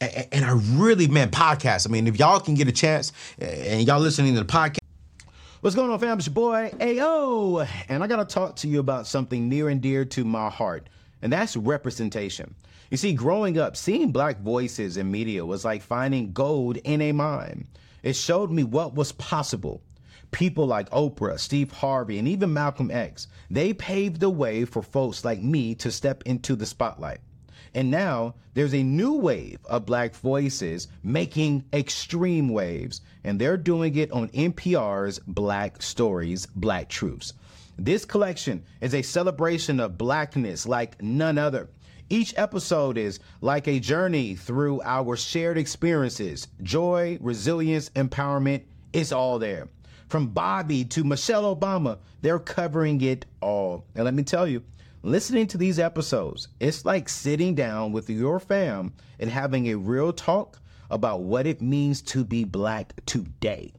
[0.00, 1.88] And, I really, man, podcasts.
[1.88, 4.78] I mean, if y'all can get a chance and y'all listening to the podcast.
[5.60, 6.18] What's going on, fam?
[6.18, 10.04] It's your boy AO, and I gotta talk to you about something near and dear
[10.04, 10.88] to my heart,
[11.20, 12.54] and that's representation.
[12.90, 17.10] You see, growing up, seeing black voices in media was like finding gold in a
[17.10, 17.66] mine.
[18.04, 19.82] It showed me what was possible.
[20.30, 25.24] People like Oprah, Steve Harvey, and even Malcolm X, they paved the way for folks
[25.24, 27.18] like me to step into the spotlight.
[27.74, 33.94] And now there's a new wave of black voices making extreme waves, and they're doing
[33.96, 37.34] it on NPR's Black Stories, Black Truths.
[37.78, 41.68] This collection is a celebration of blackness like none other.
[42.10, 46.48] Each episode is like a journey through our shared experiences.
[46.62, 48.62] Joy, resilience, empowerment,
[48.92, 49.68] it's all there.
[50.08, 53.84] From Bobby to Michelle Obama, they're covering it all.
[53.94, 54.62] And let me tell you,
[55.02, 60.12] listening to these episodes, it's like sitting down with your fam and having a real
[60.12, 63.72] talk about what it means to be black today.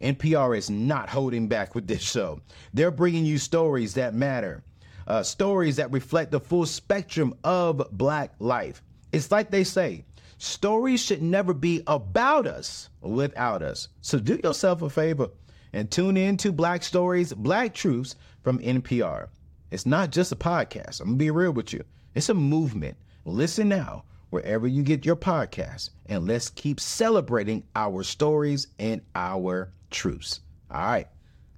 [0.00, 2.40] NPR is not holding back with this show.
[2.74, 4.62] They're bringing you stories that matter,
[5.06, 8.82] uh, stories that reflect the full spectrum of black life.
[9.12, 10.04] It's like they say,
[10.38, 13.88] stories should never be about us without us.
[14.00, 15.28] So do yourself a favor
[15.72, 19.28] and tune in to Black Stories, Black Truths from NPR.
[19.72, 21.00] It's not just a podcast.
[21.00, 21.82] I'm going to be real with you.
[22.14, 22.94] It's a movement.
[23.24, 29.72] Listen now, wherever you get your podcast, and let's keep celebrating our stories and our
[29.90, 30.40] truths.
[30.70, 31.08] All right,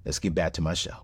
[0.05, 0.95] let's get back to my show.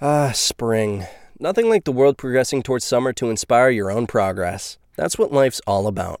[0.00, 1.04] Ah, spring.
[1.40, 4.78] Nothing like the world progressing towards summer to inspire your own progress.
[4.96, 6.20] That's what life's all about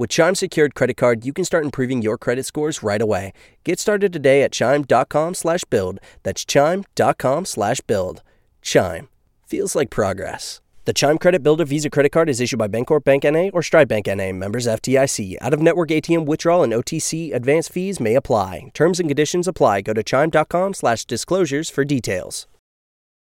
[0.00, 3.34] With Chime Secured Credit Card, you can start improving your credit scores right away.
[3.64, 6.00] Get started today at chime.com slash build.
[6.22, 8.22] That's chime.com slash build.
[8.62, 9.10] Chime.
[9.44, 10.62] Feels like progress.
[10.86, 13.88] The Chime Credit Builder Visa Credit Card is issued by Bancorp Bank NA or Stride
[13.88, 15.36] Bank NA, members FDIC.
[15.38, 18.70] Out of network ATM withdrawal and OTC advance fees may apply.
[18.72, 19.82] Terms and conditions apply.
[19.82, 22.46] Go to chime.com slash disclosures for details.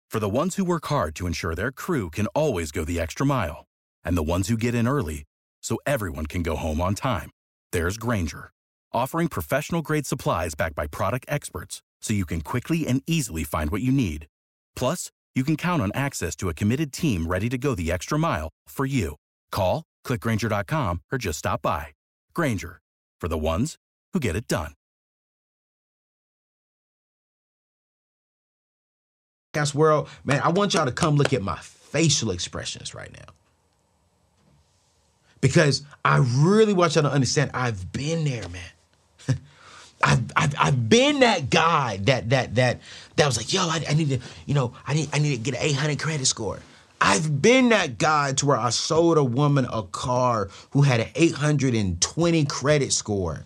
[0.08, 3.26] For the ones who work hard to ensure their crew can always go the extra
[3.26, 3.64] mile,
[4.04, 5.24] and the ones who get in early
[5.68, 7.30] so everyone can go home on time.
[7.72, 8.50] There's Grainger,
[8.90, 13.70] offering professional grade supplies backed by product experts so you can quickly and easily find
[13.70, 14.26] what you need.
[14.74, 18.18] Plus, you can count on access to a committed team ready to go the extra
[18.18, 19.16] mile for you.
[19.52, 21.88] Call, clickgrainger.com, or just stop by.
[22.34, 22.80] Grainger,
[23.20, 23.76] for the ones
[24.14, 24.72] who get it done.
[29.74, 33.34] World, man, I want y'all to come look at my facial expressions right now
[35.40, 39.38] because I really want y'all to understand I've been there, man.
[40.02, 42.80] I've, I've, I've been that guy that that that
[43.16, 45.50] that was like, yo, I, I need to, you know, I need I need to
[45.50, 46.60] get an 800 credit score.
[47.00, 51.08] I've been that guy to where I sold a woman a car who had an
[51.14, 53.44] 820 credit score.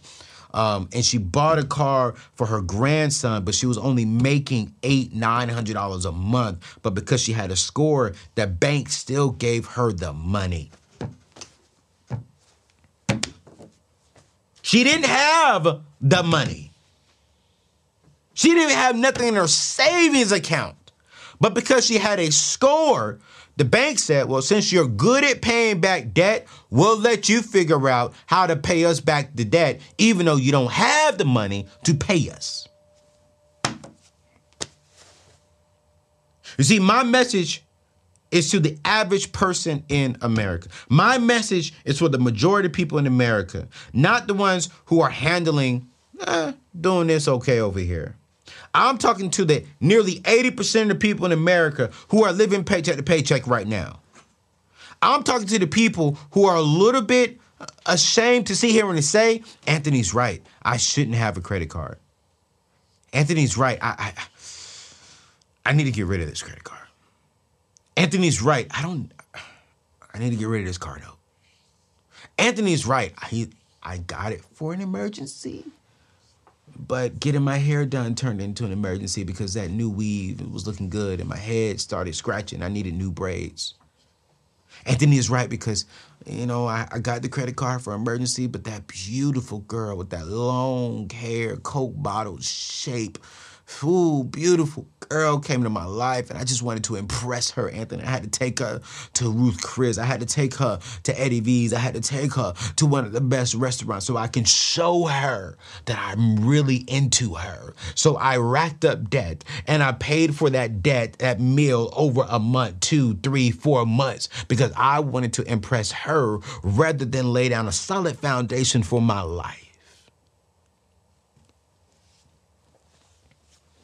[0.54, 5.14] Um, and she bought a car for her grandson, but she was only making eight,
[5.14, 6.78] nine hundred dollars a month.
[6.82, 10.70] But because she had a score, the bank still gave her the money.
[14.72, 16.72] She didn't have the money.
[18.32, 20.92] She didn't have nothing in her savings account.
[21.38, 23.18] But because she had a score,
[23.56, 27.88] The bank said, well, since you're good at paying back debt, we'll let you figure
[27.88, 31.66] out how to pay us back the debt, even though you don't have the money
[31.84, 32.66] to pay us.
[36.58, 37.62] You see, my message
[38.32, 40.68] is to the average person in America.
[40.88, 45.10] My message is for the majority of people in America, not the ones who are
[45.10, 45.88] handling,
[46.26, 48.16] eh, doing this okay over here.
[48.74, 52.96] I'm talking to the nearly 80% of the people in America who are living paycheck
[52.96, 54.00] to paycheck right now.
[55.02, 57.38] I'm talking to the people who are a little bit
[57.86, 60.42] ashamed to see here and say, Anthony's right.
[60.62, 61.98] I shouldn't have a credit card.
[63.12, 63.78] Anthony's right.
[63.82, 64.22] I, I
[65.64, 66.81] I need to get rid of this credit card.
[67.96, 68.66] Anthony's right.
[68.70, 69.10] I don't
[70.14, 71.16] I need to get rid of this card though.
[72.38, 73.14] Anthony's right.
[73.28, 73.50] He
[73.82, 75.64] I got it for an emergency.
[76.74, 80.88] But getting my hair done turned into an emergency because that new weave was looking
[80.88, 82.62] good and my head started scratching.
[82.62, 83.74] I needed new braids.
[84.86, 85.84] Anthony is right because,
[86.26, 90.10] you know, I, I got the credit card for emergency, but that beautiful girl with
[90.10, 93.18] that long hair, Coke bottle shape,
[93.84, 98.02] Ooh, beautiful girl came into my life, and I just wanted to impress her, Anthony.
[98.02, 98.80] I had to take her
[99.14, 99.98] to Ruth Chris.
[99.98, 101.72] I had to take her to Eddie V's.
[101.72, 105.06] I had to take her to one of the best restaurants so I can show
[105.06, 107.74] her that I'm really into her.
[107.94, 112.38] So I racked up debt, and I paid for that debt, that meal, over a
[112.38, 117.68] month, two, three, four months, because I wanted to impress her rather than lay down
[117.68, 119.61] a solid foundation for my life.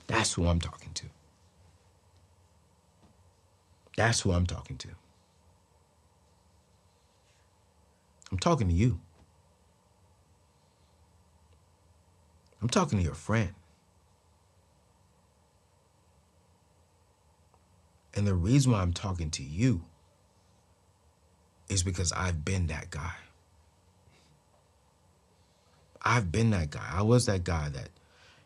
[0.09, 1.06] That's who I'm talking to.
[3.96, 4.88] That's who I'm talking to.
[8.32, 9.00] I'm talking to you.
[12.61, 13.54] I'm talking to your friend.
[18.14, 19.84] And the reason why I'm talking to you
[21.68, 23.12] is because I've been that guy.
[26.02, 26.88] I've been that guy.
[26.92, 27.90] I was that guy that,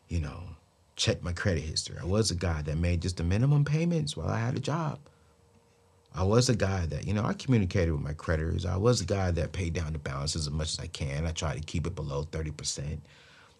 [0.09, 0.52] you know,
[0.95, 1.97] check my credit history.
[1.99, 4.99] I was a guy that made just the minimum payments while I had a job.
[6.15, 8.65] I was a guy that, you know, I communicated with my creditors.
[8.65, 11.25] I was a guy that paid down the balances as much as I can.
[11.25, 12.99] I tried to keep it below 30%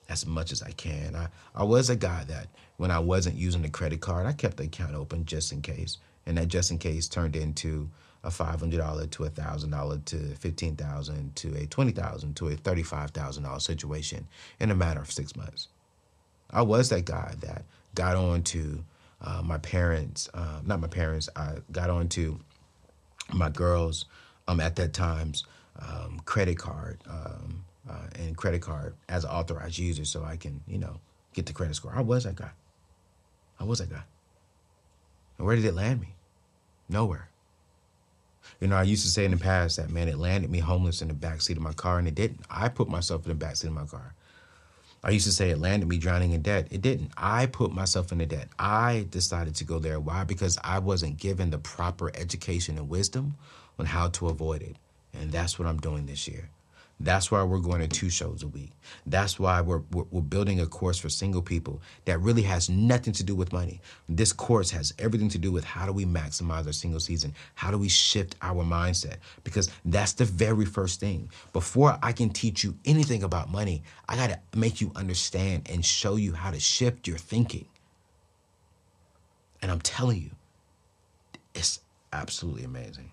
[0.10, 1.16] as much as I can.
[1.16, 4.58] I, I was a guy that when I wasn't using the credit card, I kept
[4.58, 5.98] the account open just in case.
[6.28, 7.90] And that just in case turned into
[8.24, 14.28] a $500 to a $1,000 to 15,000 to a 20,000 to a $35,000 situation
[14.60, 15.68] in a matter of six months.
[16.54, 18.84] I was that guy that got on to
[19.22, 22.40] uh, my parents, uh, not my parents, I got on to
[23.34, 24.06] my girls
[24.48, 25.44] um, at that time's
[25.80, 30.62] um, credit card um, uh, and credit card as an authorized user so I can,
[30.68, 31.00] you know,
[31.34, 31.94] get the credit score.
[31.96, 32.52] I was that guy.
[33.60, 34.04] I was that guy.
[35.38, 36.10] And where did it land me?
[36.90, 37.30] Nowhere.
[38.60, 41.02] You know, I used to say in the past that, man, it landed me homeless
[41.02, 42.42] in the backseat of my car, and it didn't.
[42.50, 44.14] I put myself in the backseat of my car.
[45.04, 46.68] I used to say it landed me drowning in debt.
[46.72, 47.12] It didn't.
[47.18, 48.48] I put myself into debt.
[48.58, 50.00] I decided to go there.
[50.00, 50.24] Why?
[50.24, 53.36] Because I wasn't given the proper education and wisdom
[53.78, 54.78] on how to avoid it.
[55.14, 56.50] And that's what I'm doing this year.
[57.00, 58.72] That's why we're going to two shows a week.
[59.06, 63.14] That's why we're, we're, we're, building a course for single people that really has nothing
[63.14, 63.82] to do with money.
[64.08, 67.34] This course has everything to do with how do we maximize our single season?
[67.56, 69.18] How do we shift our mindset?
[69.44, 71.30] Because that's the very first thing.
[71.52, 75.84] Before I can teach you anything about money, I got to make you understand and
[75.84, 77.66] show you how to shift your thinking.
[79.62, 80.32] And I'm telling you,
[81.54, 81.80] it's
[82.12, 83.12] absolutely amazing.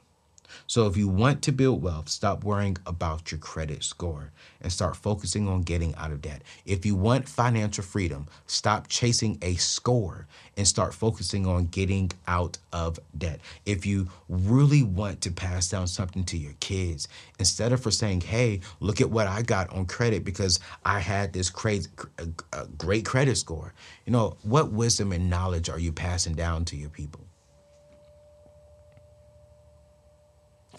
[0.71, 4.95] So if you want to build wealth, stop worrying about your credit score and start
[4.95, 6.43] focusing on getting out of debt.
[6.64, 12.59] If you want financial freedom, stop chasing a score and start focusing on getting out
[12.73, 13.41] of debt.
[13.66, 17.09] If you really want to pass down something to your kids,
[17.41, 21.33] instead of for saying, "Hey, look at what I got on credit because I had
[21.33, 21.91] this crazy
[22.21, 23.75] uh, uh, great credit score."
[24.07, 27.30] You know, what wisdom and knowledge are you passing down to your people?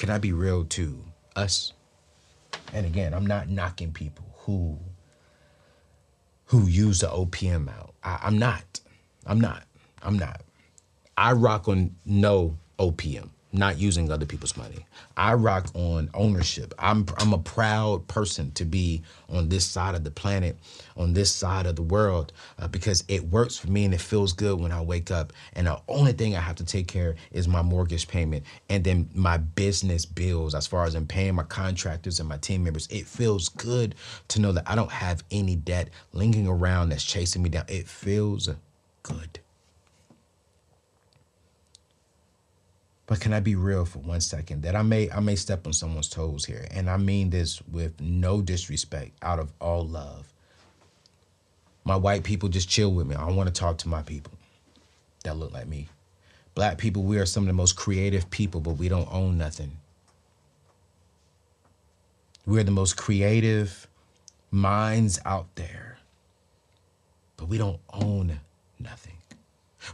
[0.02, 1.74] Can I be real to us?
[2.74, 4.80] And again, I'm not knocking people who
[6.45, 7.93] who use the OPM out.
[8.04, 8.80] I, I'm not.
[9.28, 9.62] I'm not.
[10.02, 10.41] I'm not.
[11.16, 14.86] I rock on no OPM not using other people's money.
[15.18, 16.74] I rock on ownership.
[16.80, 20.58] I'm I'm a proud person to be on this side of the planet,
[20.95, 24.34] on this side of the world, uh, because it works for me and it feels
[24.34, 25.34] good when I wake up.
[25.54, 29.10] And the only thing I have to take care is my mortgage payment and then
[29.14, 30.56] my business bills.
[30.56, 33.95] As far as I'm paying my contractors and my team members, it feels good
[34.30, 37.66] to know that I don't have any debt lingering around that's chasing me down.
[37.68, 38.49] It feels
[39.04, 39.39] good.
[43.12, 44.62] But can I be real for one second?
[44.62, 47.99] That I may I may step on someone's toes here, and I mean this with
[47.99, 50.32] no disrespect, out of all love.
[51.84, 53.16] My white people just chill with me.
[53.16, 54.32] I want to talk to my people
[55.26, 55.89] that look like me.
[56.55, 59.76] Black people, we are some of the most creative people, but we don't own nothing.
[62.45, 63.89] We're the most creative
[64.51, 65.97] minds out there,
[67.36, 68.39] but we don't own
[68.80, 69.20] nothing.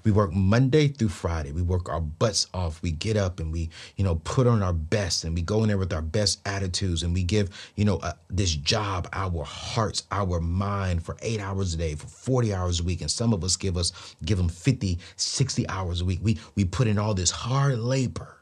[0.03, 1.51] We work Monday through Friday.
[1.51, 2.81] We work our butts off.
[2.81, 5.69] We get up and we, you know, put on our best and we go in
[5.69, 10.03] there with our best attitudes and we give, you know, uh, this job our hearts,
[10.11, 13.01] our mind for eight hours a day, for 40 hours a week.
[13.01, 16.19] And some of us give us, give them 50, 60 hours a week.
[16.21, 18.37] We, we put in all this hard labor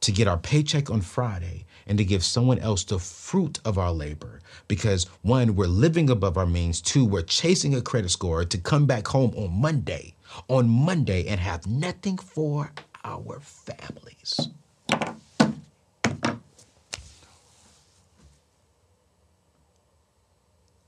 [0.00, 3.92] to get our paycheck on Friday and to give someone else the fruit of our
[3.92, 4.40] labor.
[4.68, 6.80] Because one, we're living above our means.
[6.80, 10.13] Two, we're chasing a credit score to come back home on Monday
[10.48, 12.72] on Monday and have nothing for
[13.04, 14.48] our families.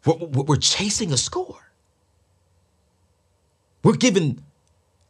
[0.05, 1.59] We're, chasing a score.
[3.83, 4.41] We're giving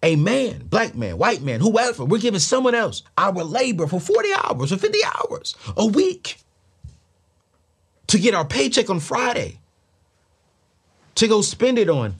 [0.02, 4.28] a man, black man, white man, whoever, we're giving someone else our labor for 40
[4.42, 6.38] hours or 50 hours a week
[8.06, 9.58] to get our paycheck on Friday,
[11.16, 12.16] to go spend it on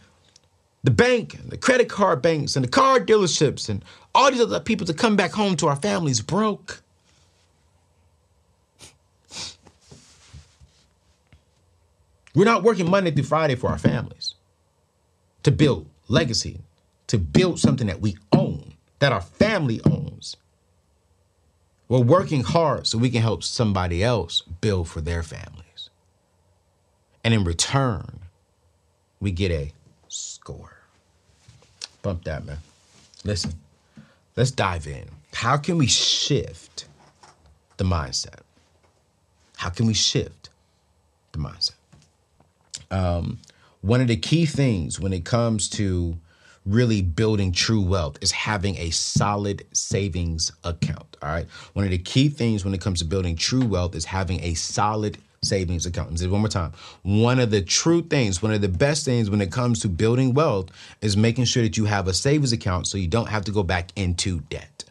[0.86, 3.84] the bank and the credit card banks and the car dealerships and
[4.14, 6.80] all these other people to come back home to our families broke.
[12.36, 14.34] We're not working Monday through Friday for our families
[15.42, 16.60] to build legacy,
[17.08, 20.36] to build something that we own, that our family owns.
[21.88, 25.90] We're working hard so we can help somebody else build for their families.
[27.24, 28.20] And in return,
[29.18, 29.72] we get a
[30.06, 30.75] score.
[32.06, 32.58] Bump that, man.
[33.24, 33.52] Listen,
[34.36, 35.06] let's dive in.
[35.34, 36.86] How can we shift
[37.78, 38.42] the mindset?
[39.56, 40.50] How can we shift
[41.32, 41.74] the mindset?
[42.92, 43.40] Um,
[43.80, 46.16] one of the key things when it comes to
[46.64, 51.16] really building true wealth is having a solid savings account.
[51.20, 51.48] All right.
[51.72, 54.54] One of the key things when it comes to building true wealth is having a
[54.54, 56.18] solid savings account.
[56.18, 56.72] Say one more time.
[57.02, 60.34] One of the true things, one of the best things when it comes to building
[60.34, 60.70] wealth
[61.00, 63.62] is making sure that you have a savings account so you don't have to go
[63.62, 64.84] back into debt.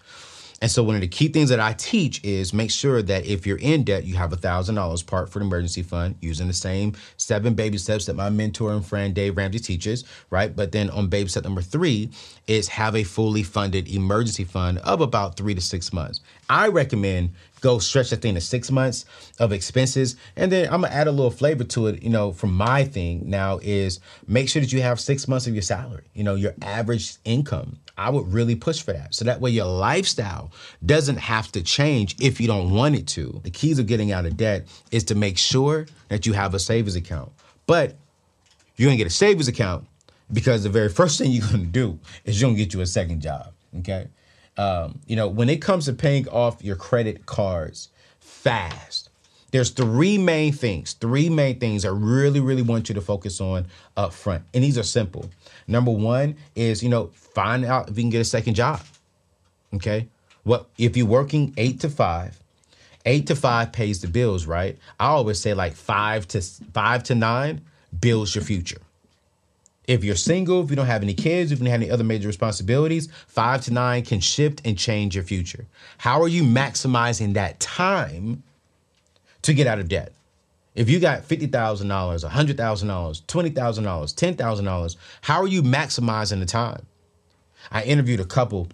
[0.65, 3.45] And so one of the key things that I teach is make sure that if
[3.45, 6.55] you're in debt, you have a thousand dollars part for an emergency fund using the
[6.55, 10.55] same seven baby steps that my mentor and friend Dave Ramsey teaches, right?
[10.55, 12.09] But then on baby step number three
[12.47, 16.21] is have a fully funded emergency fund of about three to six months.
[16.49, 19.05] I recommend go stretch that thing to six months
[19.39, 20.15] of expenses.
[20.35, 23.29] And then I'm gonna add a little flavor to it, you know, from my thing
[23.29, 26.55] now is make sure that you have six months of your salary, you know, your
[26.63, 27.77] average income.
[27.97, 29.15] I would really push for that.
[29.15, 30.51] So that way your lifestyle
[30.85, 33.39] doesn't have to change if you don't want it to.
[33.43, 36.59] The keys of getting out of debt is to make sure that you have a
[36.59, 37.31] savings account.
[37.67, 37.95] But
[38.75, 39.87] you're gonna get a savings account
[40.33, 43.21] because the very first thing you're gonna do is you're gonna get you a second
[43.21, 43.53] job.
[43.79, 44.07] Okay.
[44.57, 47.89] Um, you know, when it comes to paying off your credit cards
[48.19, 49.09] fast,
[49.51, 53.67] there's three main things, three main things I really, really want you to focus on
[53.95, 54.43] up front.
[54.53, 55.29] And these are simple.
[55.67, 58.81] Number one is, you know, find out if you can get a second job.
[59.73, 60.07] Okay.
[60.43, 62.39] What if you're working eight to five,
[63.05, 64.77] eight to five pays the bills, right?
[64.99, 67.61] I always say like five to five to nine
[67.99, 68.81] builds your future.
[69.87, 72.03] If you're single, if you don't have any kids, if you don't have any other
[72.03, 75.65] major responsibilities, five to nine can shift and change your future.
[75.99, 78.41] How are you maximizing that time
[79.43, 80.14] to get out of debt?
[80.75, 86.85] If you got $50,000, $100,000, $20,000, $10,000, how are you maximizing the time?
[87.71, 88.67] I interviewed a couple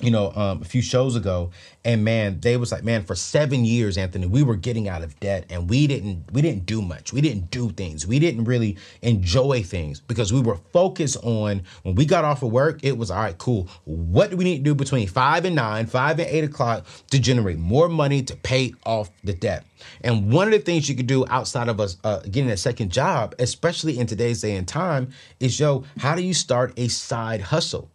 [0.00, 1.50] you know, um, a few shows ago,
[1.84, 5.18] and man, they was like, man, for seven years, Anthony, we were getting out of
[5.20, 7.12] debt, and we didn't, we didn't do much.
[7.12, 8.06] We didn't do things.
[8.06, 12.50] We didn't really enjoy things because we were focused on when we got off of
[12.50, 12.80] work.
[12.82, 13.68] It was all right, cool.
[13.84, 17.18] What do we need to do between five and nine, five and eight o'clock to
[17.18, 19.64] generate more money to pay off the debt?
[20.02, 22.92] And one of the things you could do outside of us uh, getting a second
[22.92, 27.40] job, especially in today's day and time, is yo, how do you start a side
[27.40, 27.90] hustle?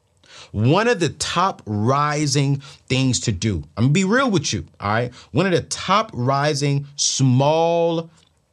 [0.52, 4.90] One of the top rising things to do, I'm gonna be real with you, all
[4.90, 5.14] right?
[5.32, 8.10] One of the top rising small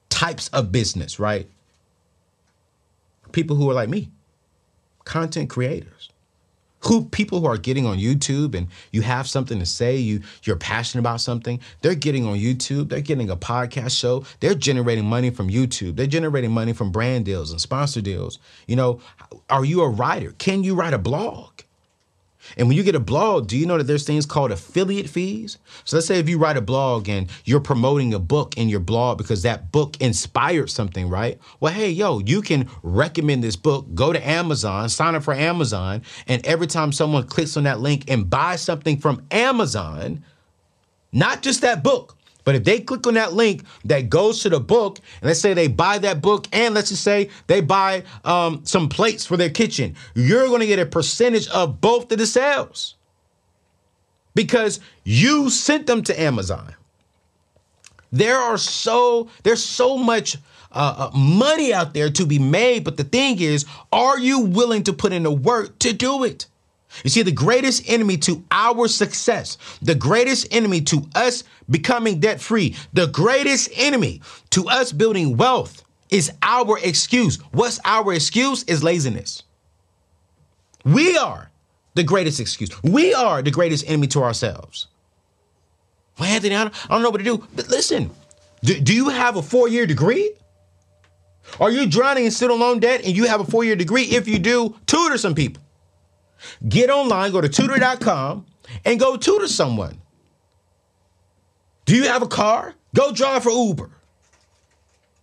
[0.08, 1.48] types of business, right?
[3.32, 4.10] People who are like me,
[5.04, 6.10] content creators.
[6.86, 10.56] Who people who are getting on YouTube and you have something to say, you you're
[10.56, 15.30] passionate about something, they're getting on YouTube, they're getting a podcast show, they're generating money
[15.30, 18.40] from YouTube, they're generating money from brand deals and sponsor deals.
[18.66, 19.00] You know,
[19.48, 20.32] are you a writer?
[20.38, 21.60] Can you write a blog?
[22.56, 25.58] And when you get a blog, do you know that there's things called affiliate fees?
[25.84, 28.80] So let's say if you write a blog and you're promoting a book in your
[28.80, 31.38] blog because that book inspired something, right?
[31.60, 36.02] Well, hey, yo, you can recommend this book, go to Amazon, sign up for Amazon,
[36.28, 40.24] and every time someone clicks on that link and buys something from Amazon,
[41.12, 44.60] not just that book, but if they click on that link that goes to the
[44.60, 48.60] book, and let's say they buy that book, and let's just say they buy um,
[48.64, 52.26] some plates for their kitchen, you're going to get a percentage of both of the
[52.26, 52.96] sales
[54.34, 56.74] because you sent them to Amazon.
[58.10, 60.36] There are so there's so much
[60.70, 64.84] uh, uh, money out there to be made, but the thing is, are you willing
[64.84, 66.46] to put in the work to do it?
[67.04, 72.40] You see, the greatest enemy to our success, the greatest enemy to us becoming debt
[72.40, 74.20] free, the greatest enemy
[74.50, 77.36] to us building wealth is our excuse.
[77.52, 78.62] What's our excuse?
[78.64, 79.42] Is laziness.
[80.84, 81.50] We are
[81.94, 82.70] the greatest excuse.
[82.82, 84.88] We are the greatest enemy to ourselves.
[86.18, 87.46] Well, Anthony, I don't, know what to do.
[87.54, 88.10] But listen,
[88.62, 90.32] do, do you have a four year degree?
[91.58, 94.04] Are you drowning in student loan debt and you have a four year degree?
[94.04, 95.61] If you do, tutor some people.
[96.68, 98.46] Get online, go to tutor.com,
[98.84, 100.00] and go tutor someone.
[101.84, 102.74] Do you have a car?
[102.94, 103.90] Go drive for Uber.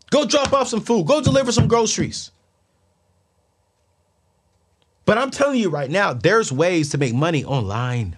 [0.10, 1.06] Go drop off some food.
[1.08, 2.32] Go deliver some groceries.
[5.06, 8.16] But I'm telling you right now, there's ways to make money online.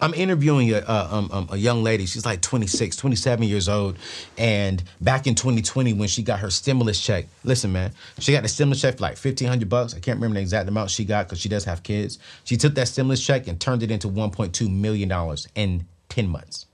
[0.00, 2.06] I'm interviewing a, a, um, um, a, young lady.
[2.06, 3.96] She's like 26, 27 years old.
[4.36, 8.48] And back in 2020, when she got her stimulus check, listen, man, she got the
[8.48, 9.94] stimulus check for like 1500 bucks.
[9.94, 12.18] I can't remember the exact amount she got because she does have kids.
[12.44, 16.66] She took that stimulus check and turned it into $1.2 million in 10 months.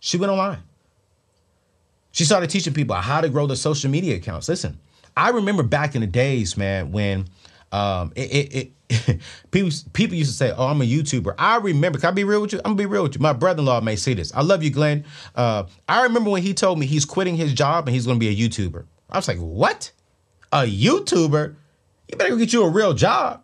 [0.00, 0.62] She went online.
[2.10, 4.48] She started teaching people how to grow their social media accounts.
[4.48, 4.78] Listen,
[5.16, 7.28] I remember back in the days, man, when
[7.70, 8.72] um, it, it, it
[9.50, 11.98] people people used to say, "Oh, I'm a YouTuber." I remember.
[11.98, 12.58] Can I be real with you?
[12.58, 13.20] I'm gonna be real with you.
[13.20, 14.32] My brother-in-law may see this.
[14.34, 15.04] I love you, Glenn.
[15.34, 18.28] Uh, I remember when he told me he's quitting his job and he's gonna be
[18.28, 18.84] a YouTuber.
[19.10, 19.92] I was like, "What?
[20.52, 21.54] A YouTuber?
[22.08, 23.42] You better go get you a real job."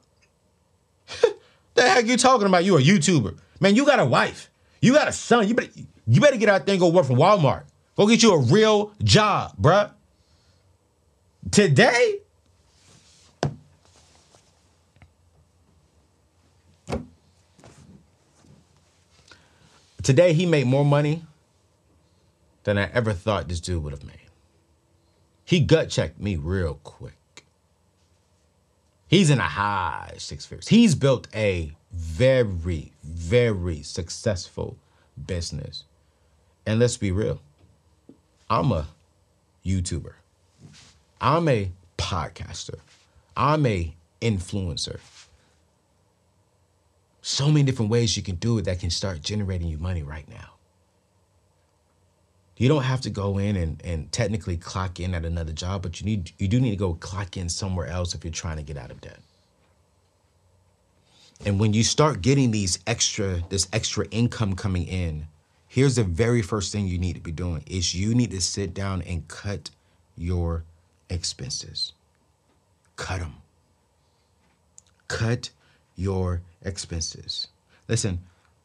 [1.74, 2.64] the heck you talking about?
[2.64, 3.38] You a YouTuber?
[3.60, 4.50] Man, you got a wife.
[4.80, 5.48] You got a son.
[5.48, 5.70] You better
[6.06, 7.64] you better get out there and go work for Walmart.
[7.96, 9.92] Go get you a real job, bruh.
[11.50, 12.20] Today,
[20.08, 21.22] Today, he made more money
[22.64, 24.30] than I ever thought this dude would have made.
[25.44, 27.44] He gut checked me real quick.
[29.06, 30.68] He's in a high six figures.
[30.68, 34.78] He's built a very, very successful
[35.26, 35.84] business.
[36.64, 37.42] And let's be real,
[38.48, 38.86] I'm a
[39.62, 40.14] YouTuber,
[41.20, 42.78] I'm a podcaster,
[43.36, 45.00] I'm a influencer
[47.28, 50.26] so many different ways you can do it that can start generating you money right
[50.30, 50.54] now.
[52.56, 56.00] You don't have to go in and, and technically clock in at another job, but
[56.00, 58.62] you need you do need to go clock in somewhere else if you're trying to
[58.62, 59.20] get out of debt.
[61.44, 65.26] And when you start getting these extra this extra income coming in,
[65.68, 68.72] here's the very first thing you need to be doing is you need to sit
[68.72, 69.70] down and cut
[70.16, 70.64] your
[71.10, 71.92] expenses.
[72.96, 73.34] Cut them.
[75.08, 75.50] Cut
[75.94, 77.48] your expenses.
[77.88, 78.20] Listen,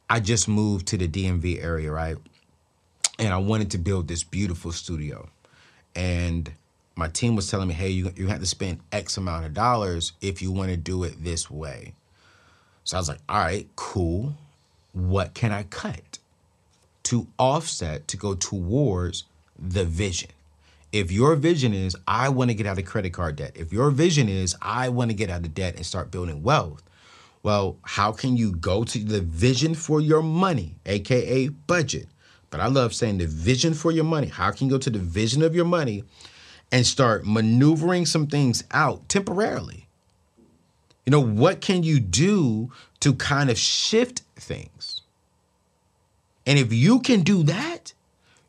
[0.09, 2.17] I just moved to the DMV area, right?
[3.19, 5.29] And I wanted to build this beautiful studio.
[5.95, 6.51] And
[6.95, 10.13] my team was telling me, hey, you, you have to spend X amount of dollars
[10.21, 11.93] if you want to do it this way.
[12.83, 14.35] So I was like, all right, cool.
[14.91, 16.19] What can I cut
[17.03, 19.23] to offset to go towards
[19.57, 20.29] the vision?
[20.91, 23.89] If your vision is, I want to get out of credit card debt, if your
[23.89, 26.83] vision is, I want to get out of debt and start building wealth,
[27.43, 32.07] well, how can you go to the vision for your money, aka budget?
[32.49, 34.27] But I love saying the vision for your money.
[34.27, 36.05] How can you go to the vision of your money
[36.71, 39.87] and start maneuvering some things out temporarily?
[41.05, 42.71] You know, what can you do
[43.01, 45.01] to kind of shift things?
[46.45, 47.93] And if you can do that,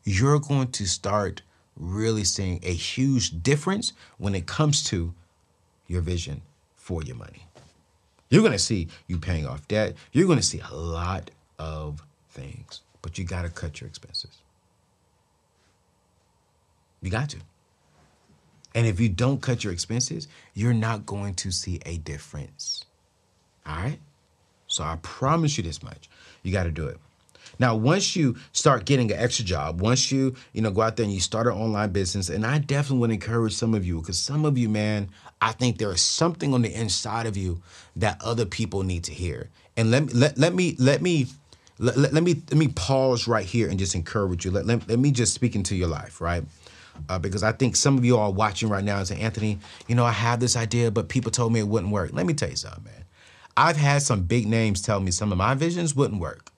[0.03, 1.41] you're going to start
[1.75, 5.13] really seeing a huge difference when it comes to
[5.87, 6.41] your vision
[6.77, 7.44] for your money.
[8.35, 9.95] You're going to see you paying off debt.
[10.11, 14.41] You're going to see a lot of things, but you got to cut your expenses.
[17.01, 17.37] You got to.
[18.73, 22.83] And if you don't cut your expenses, you're not going to see a difference.
[23.65, 23.99] All right?
[24.67, 26.09] So I promise you this much.
[26.43, 26.99] You got to do it.
[27.59, 31.05] Now, once you start getting an extra job, once you, you know, go out there
[31.05, 34.19] and you start an online business, and I definitely would encourage some of you, because
[34.19, 35.09] some of you, man,
[35.41, 37.61] I think there is something on the inside of you
[37.95, 39.49] that other people need to hear.
[39.77, 41.27] And let me let, let me let me
[41.79, 44.51] let, let, me let me pause right here and just encourage you.
[44.51, 46.43] Let, let, let me just speak into your life, right?
[47.09, 50.05] Uh, because I think some of you are watching right now and Anthony, you know,
[50.05, 52.11] I have this idea, but people told me it wouldn't work.
[52.13, 53.03] Let me tell you something, man.
[53.57, 56.51] I've had some big names tell me some of my visions wouldn't work.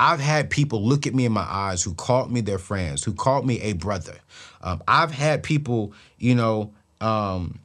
[0.00, 3.12] I've had people look at me in my eyes who called me their friends, who
[3.12, 4.16] called me a brother.
[4.62, 7.58] Um, I've had people, you know, um,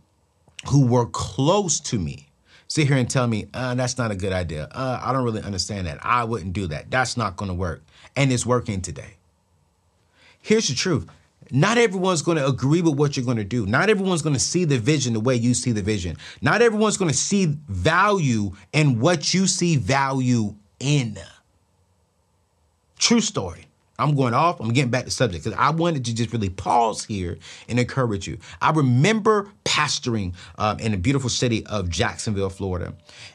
[0.69, 2.27] who were close to me
[2.73, 4.67] sit here and tell me, uh, that's not a good idea.
[4.71, 5.99] Uh, I don't really understand that.
[6.01, 6.89] I wouldn't do that.
[6.89, 7.83] That's not going to work.
[8.15, 9.13] And it's working today.
[10.41, 11.07] Here's the truth.
[11.51, 13.67] Not everyone's going to agree with what you're going to do.
[13.67, 16.17] Not everyone's going to see the vision the way you see the vision.
[16.41, 21.19] Not everyone's going to see value in what you see value in.
[23.03, 23.65] True story.
[23.99, 24.61] I'm going off.
[24.61, 27.37] I'm getting back to subject because I wanted to just really pause here
[27.67, 28.37] and encourage you.
[28.61, 32.93] I remember pastoring um, in the beautiful city of Jacksonville, Florida,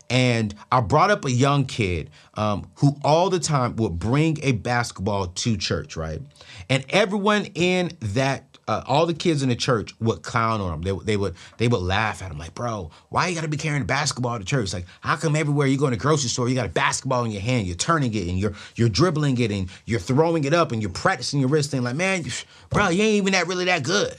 [0.08, 4.52] and I brought up a young kid um, who all the time would bring a
[4.52, 6.22] basketball to church, right?
[6.70, 10.82] And everyone in that uh, all the kids in the church would clown on him.
[10.82, 13.82] They, they would they would laugh at him like, bro, why you gotta be carrying
[13.82, 14.74] a basketball to church?
[14.74, 17.30] Like, how come everywhere you go in the grocery store, you got a basketball in
[17.30, 20.70] your hand, you're turning it and you're you're dribbling it and you're throwing it up
[20.70, 21.82] and you're practicing your wrist thing?
[21.82, 22.24] Like, man,
[22.68, 24.14] bro, you ain't even that really that good.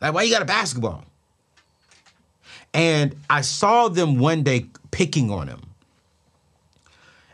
[0.00, 1.04] Like, why you got a basketball?
[2.72, 5.62] And I saw them one day picking on him.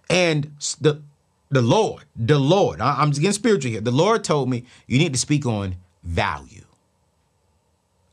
[0.08, 1.02] And the
[1.50, 3.82] the Lord, the Lord, I, am getting spiritual here.
[3.82, 6.64] The Lord told me you need to speak on value.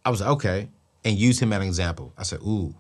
[0.06, 0.70] I was like, okay,
[1.04, 2.14] and use him as an example.
[2.18, 2.74] I said, ooh.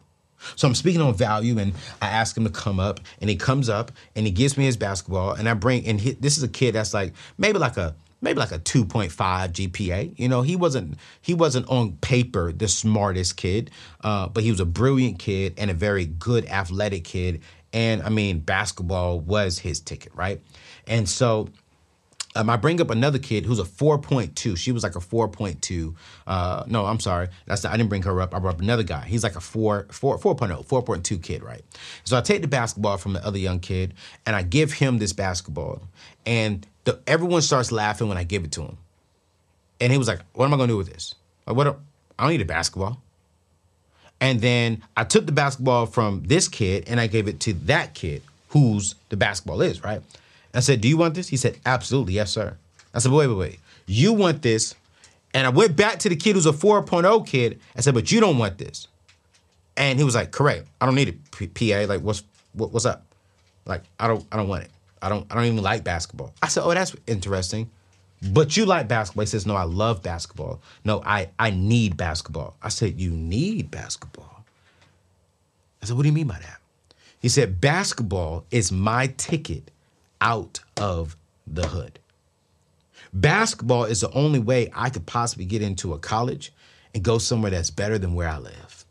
[0.55, 3.67] So I'm speaking on value, and I ask him to come up, and he comes
[3.67, 6.47] up, and he gives me his basketball, and I bring, and he, this is a
[6.47, 10.17] kid that's like maybe like a maybe like a 2.5 GPA.
[10.17, 13.71] You know, he wasn't he wasn't on paper the smartest kid,
[14.03, 17.41] uh, but he was a brilliant kid and a very good athletic kid.
[17.71, 20.41] And I mean, basketball was his ticket, right?
[20.87, 21.49] And so
[22.35, 24.55] um, I bring up another kid who's a 4.2.
[24.55, 25.95] She was like a 4.2.
[26.27, 27.29] Uh, no, I'm sorry.
[27.47, 28.35] That's the, I didn't bring her up.
[28.35, 29.05] I brought up another guy.
[29.05, 31.63] He's like a 4, 4 4.0, 4.2 kid, right?
[32.03, 33.93] So I take the basketball from the other young kid
[34.25, 35.81] and I give him this basketball.
[36.25, 38.77] And the, everyone starts laughing when I give it to him.
[39.81, 41.15] And he was like, What am I going to do with this?
[41.47, 41.67] Like, what?
[42.17, 43.01] I don't need a basketball.
[44.21, 47.93] And then I took the basketball from this kid and I gave it to that
[47.93, 50.01] kid whose the basketball is, right?
[50.53, 51.27] I said, Do you want this?
[51.27, 52.57] He said, Absolutely, yes, sir.
[52.93, 53.59] I said, Wait, wait, wait.
[53.85, 54.75] You want this.
[55.33, 57.59] And I went back to the kid who's a 4.0 kid.
[57.75, 58.87] I said, But you don't want this.
[59.77, 60.67] And he was like, Correct.
[60.81, 61.91] I don't need it, PA.
[61.91, 62.23] Like, what's
[62.53, 63.05] what, what's up?
[63.65, 64.71] Like, I don't I don't want it.
[65.01, 66.33] I don't I don't even like basketball.
[66.41, 67.69] I said, Oh, that's interesting.
[68.31, 69.21] But you like basketball.
[69.21, 70.61] He says, No, I love basketball.
[70.83, 72.55] No, I I need basketball.
[72.61, 74.43] I said, You need basketball.
[75.81, 76.59] I said, What do you mean by that?
[77.19, 79.71] He said, Basketball is my ticket
[80.21, 81.15] out of
[81.47, 81.99] the hood.
[83.13, 86.53] Basketball is the only way I could possibly get into a college
[86.93, 88.85] and go somewhere that's better than where I live.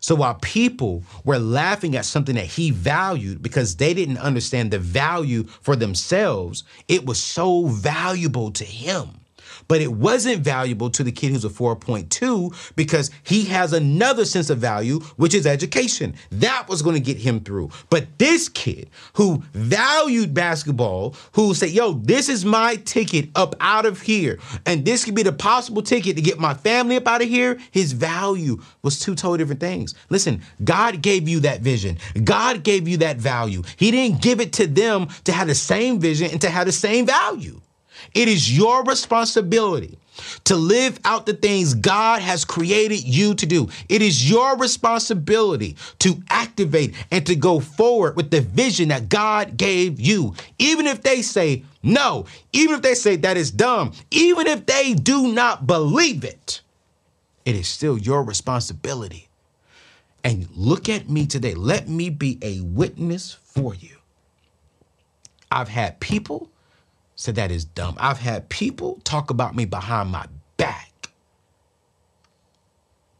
[0.00, 4.78] So while people were laughing at something that he valued because they didn't understand the
[4.78, 9.23] value for themselves, it was so valuable to him
[9.68, 14.50] but it wasn't valuable to the kid who's a 4.2 because he has another sense
[14.50, 16.14] of value, which is education.
[16.30, 17.70] That was going to get him through.
[17.90, 23.86] But this kid who valued basketball, who said, yo, this is my ticket up out
[23.86, 27.22] of here, and this could be the possible ticket to get my family up out
[27.22, 29.94] of here, his value was two totally different things.
[30.10, 31.98] Listen, God gave you that vision.
[32.22, 33.62] God gave you that value.
[33.76, 36.72] He didn't give it to them to have the same vision and to have the
[36.72, 37.60] same value.
[38.12, 39.98] It is your responsibility
[40.44, 43.68] to live out the things God has created you to do.
[43.88, 49.56] It is your responsibility to activate and to go forward with the vision that God
[49.56, 50.34] gave you.
[50.58, 54.94] Even if they say no, even if they say that is dumb, even if they
[54.94, 56.60] do not believe it,
[57.44, 59.28] it is still your responsibility.
[60.22, 61.54] And look at me today.
[61.54, 63.98] Let me be a witness for you.
[65.50, 66.50] I've had people
[67.24, 67.96] said that is dumb.
[67.98, 70.26] I've had people talk about me behind my
[70.58, 71.08] back,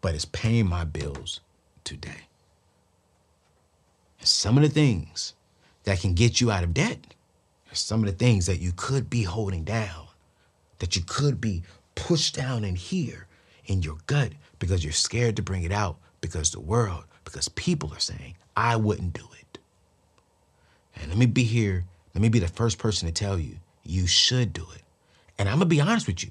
[0.03, 1.41] but it's paying my bills
[1.85, 2.29] today.
[4.19, 5.33] And some of the things
[5.85, 7.15] that can get you out of debt
[7.73, 10.09] are some of the things that you could be holding down,
[10.81, 11.63] that you could be
[11.95, 13.27] pushed down in here
[13.65, 17.91] in your gut because you're scared to bring it out because the world, because people
[17.95, 19.59] are saying, I wouldn't do it.
[20.95, 24.07] And let me be here let me be the first person to tell you, you
[24.07, 24.83] should do it.
[25.39, 26.31] And I'm gonna be honest with you,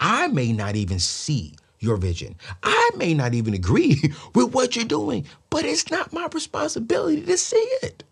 [0.00, 2.34] I may not even see your vision.
[2.62, 4.00] I may not even agree
[4.34, 8.02] with what you're doing, but it's not my responsibility to see it.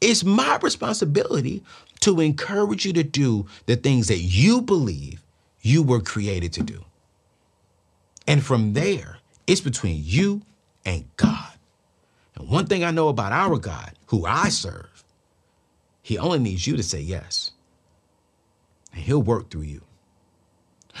[0.00, 1.62] It's my responsibility
[2.00, 5.22] to encourage you to do the things that you believe
[5.62, 6.84] you were created to do.
[8.26, 10.42] And from there, it's between you
[10.84, 11.52] and God.
[12.34, 15.04] And one thing I know about our God, who I serve,
[16.02, 17.52] he only needs you to say yes.
[18.94, 19.82] And he'll work through you.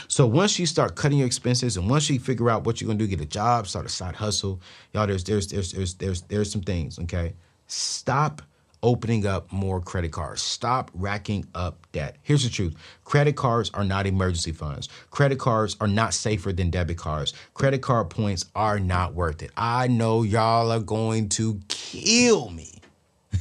[0.08, 2.98] So once you start cutting your expenses and once you figure out what you're gonna
[2.98, 4.60] do, get a job, start a side hustle,
[4.92, 7.34] y'all, there's there's there's there's there's there's some things, okay?
[7.68, 8.42] Stop
[8.82, 10.42] opening up more credit cards.
[10.42, 12.16] Stop racking up debt.
[12.22, 14.88] Here's the truth credit cards are not emergency funds.
[15.10, 17.32] Credit cards are not safer than debit cards.
[17.54, 19.52] Credit card points are not worth it.
[19.56, 22.80] I know y'all are going to kill me.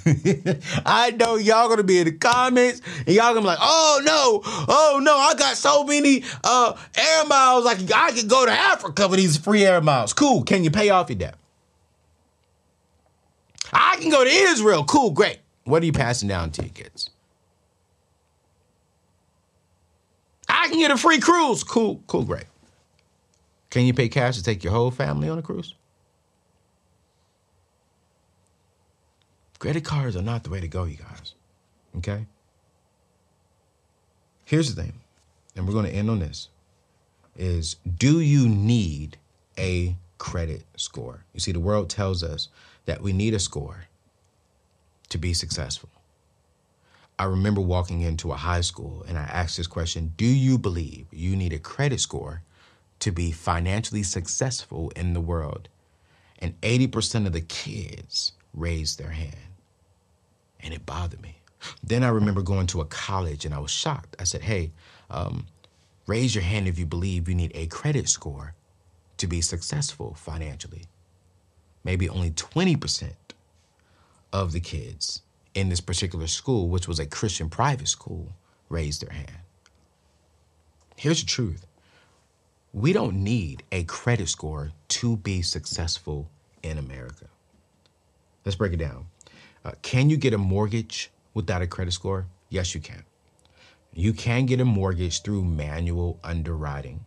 [0.86, 4.42] I know y'all gonna be in the comments and y'all gonna be like, oh no,
[4.46, 9.08] oh no, I got so many uh, air miles, like I could go to Africa
[9.08, 10.14] with these free air miles.
[10.14, 11.36] Cool, can you pay off your debt?
[13.72, 14.84] I can go to Israel.
[14.84, 15.40] Cool, great.
[15.64, 17.10] What are you passing down to your kids?
[20.48, 21.64] I can get a free cruise.
[21.64, 22.46] Cool, cool, great.
[23.70, 25.74] Can you pay cash to take your whole family on a cruise?
[29.64, 31.36] Credit cards are not the way to go, you guys.
[31.96, 32.26] Okay?
[34.44, 35.00] Here's the thing,
[35.56, 36.50] and we're going to end on this
[37.38, 39.16] is do you need
[39.58, 41.24] a credit score?
[41.34, 42.50] You see, the world tells us
[42.88, 43.86] that we need a score
[45.08, 45.88] to be successful.
[47.18, 51.06] I remember walking into a high school and I asked this question Do you believe
[51.10, 52.42] you need a credit score
[53.00, 55.70] to be financially successful in the world?
[56.40, 59.53] And 80% of the kids raised their hand.
[60.64, 61.38] And it bothered me.
[61.84, 64.16] Then I remember going to a college and I was shocked.
[64.20, 64.72] I said, Hey,
[65.10, 65.46] um,
[66.08, 68.56] raise your hand if you believe you need a credit score
[69.18, 70.88] to be successful financially
[71.84, 73.14] maybe only 20%
[74.32, 75.22] of the kids
[75.54, 78.34] in this particular school, which was a Christian private school,
[78.70, 79.32] raised their hand.
[80.96, 81.66] Here's the truth
[82.74, 86.30] we don't need a credit score to be successful
[86.64, 87.28] in America.
[88.46, 89.06] Let's break it down.
[89.66, 92.28] Uh, can you get a mortgage without a credit score?
[92.50, 93.04] Yes, you can.
[93.94, 97.06] You can get a mortgage through manual underwriting.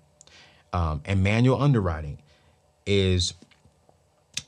[0.73, 2.19] Um, and manual underwriting
[2.87, 3.35] is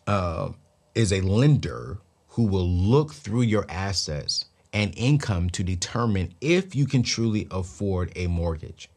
[0.06, 0.50] uh,
[0.94, 1.98] is a lender
[2.28, 8.12] who will look through your assets and income to determine if you can truly afford
[8.16, 8.88] a mortgage.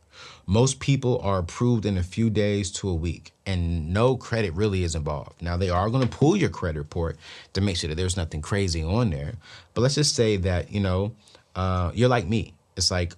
[0.46, 4.84] Most people are approved in a few days to a week, and no credit really
[4.84, 5.42] is involved.
[5.42, 7.18] Now, they are going to pull your credit report
[7.54, 9.34] to make sure that there's nothing crazy on there.
[9.74, 11.14] But let's just say that, you know,
[11.56, 12.54] uh, you're like me.
[12.76, 13.14] It's like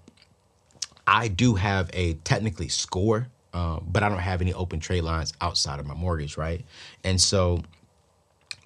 [1.06, 5.34] I do have a technically score, uh, but I don't have any open trade lines
[5.42, 6.64] outside of my mortgage, right?
[7.04, 7.64] And so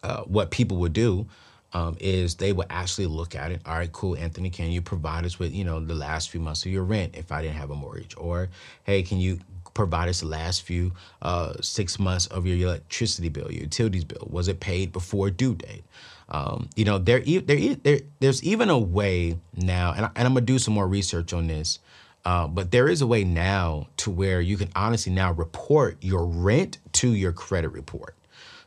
[0.04, 1.28] uh, what people would do
[1.74, 3.62] um, is they would actually look at it.
[3.66, 6.66] All right, cool, Anthony, can you provide us with you know the last few months
[6.66, 8.16] of your rent if I didn't have a mortgage?
[8.18, 8.50] Or
[8.84, 9.40] hey, can you
[9.74, 10.92] provide us the last few
[11.22, 14.28] uh, six months of your electricity bill, your utilities bill?
[14.30, 15.84] Was it paid before due date?
[16.30, 20.34] Um, you know, there, there, there, there's even a way now, and, I, and I'm
[20.34, 21.80] gonna do some more research on this.
[22.26, 26.26] Uh, but there is a way now to where you can honestly now report your
[26.26, 28.16] rent to your credit report.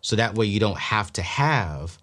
[0.01, 1.99] So that way you don't have to have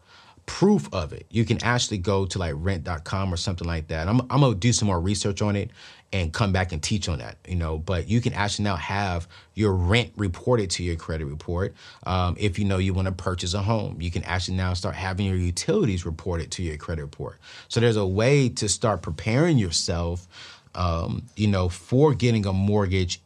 [0.47, 1.27] proof of it.
[1.29, 4.07] You can actually go to like rent.com or something like that.
[4.07, 5.69] I'm, I'm gonna do some more research on it
[6.13, 7.77] and come back and teach on that, you know.
[7.77, 11.75] But you can actually now have your rent reported to your credit report.
[12.05, 14.95] Um, if you know you want to purchase a home, you can actually now start
[14.95, 17.37] having your utilities reported to your credit report.
[17.67, 20.27] So there's a way to start preparing yourself,
[20.73, 23.21] um, you know, for getting a mortgage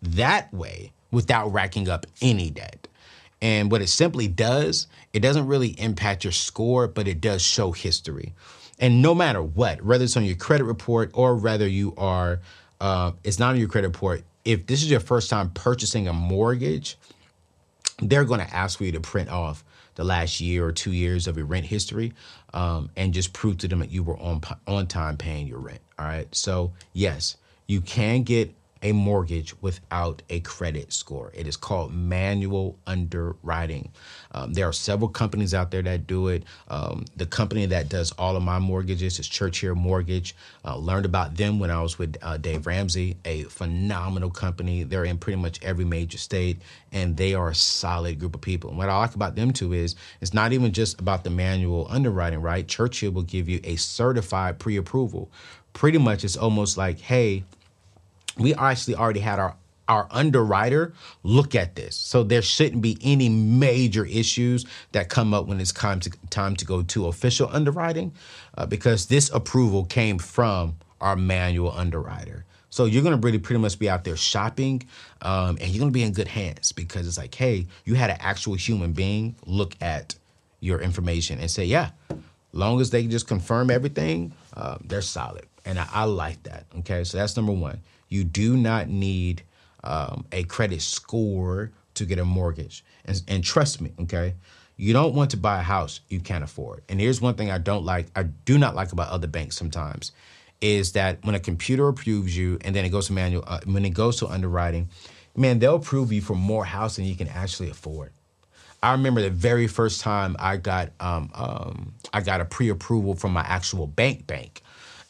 [0.00, 2.88] that way without racking up any debt.
[3.44, 7.70] And what it simply does, it doesn't really impact your score, but it does show
[7.70, 8.34] history.
[8.80, 12.40] And no matter what, whether it's on your credit report or whether you are,
[12.80, 16.12] uh, it's not on your credit report, if this is your first time purchasing a
[16.12, 16.98] mortgage,
[18.02, 21.28] they're going to ask for you to print off the last year or two years
[21.28, 22.12] of your rent history
[22.52, 25.80] um, and just prove to them that you were on on time paying your rent.
[25.96, 26.26] All right.
[26.34, 27.36] So yes,
[27.68, 28.52] you can get
[28.84, 31.32] a mortgage without a credit score.
[31.34, 33.90] It is called manual underwriting.
[34.32, 36.44] Um, there are several companies out there that do it.
[36.68, 40.36] Um, the company that does all of my mortgages is Churchill Mortgage.
[40.64, 44.82] Uh, learned about them when I was with uh, Dave Ramsey, a phenomenal company.
[44.82, 46.60] They're in pretty much every major state,
[46.92, 48.68] and they are a solid group of people.
[48.68, 51.86] And what I like about them too is it's not even just about the manual
[51.88, 52.68] underwriting, right?
[52.68, 55.30] Churchill will give you a certified pre approval.
[55.72, 57.44] Pretty much, it's almost like, hey,
[58.38, 59.56] we actually already had our
[59.86, 61.94] our underwriter look at this.
[61.94, 66.56] So there shouldn't be any major issues that come up when it's time to time
[66.56, 68.12] to go to official underwriting,
[68.56, 72.44] uh, because this approval came from our manual underwriter.
[72.70, 74.82] So you're to really pretty much be out there shopping,
[75.22, 78.16] um, and you're to be in good hands because it's like, hey, you had an
[78.20, 80.16] actual human being look at
[80.58, 81.90] your information and say, yeah,
[82.52, 86.64] long as they just confirm everything, uh, they're solid, and I, I like that.
[86.78, 87.80] Okay, so that's number one.
[88.14, 89.42] You do not need
[89.82, 92.84] um, a credit score to get a mortgage.
[93.04, 94.34] And, and trust me, okay?
[94.76, 96.82] You don't want to buy a house you can't afford.
[96.88, 100.12] And here's one thing I don't like, I do not like about other banks sometimes,
[100.60, 103.84] is that when a computer approves you and then it goes to manual, uh, when
[103.84, 104.88] it goes to underwriting,
[105.36, 108.12] man, they'll approve you for more house than you can actually afford.
[108.80, 113.32] I remember the very first time I got um, um, I got a pre-approval from
[113.32, 114.62] my actual bank bank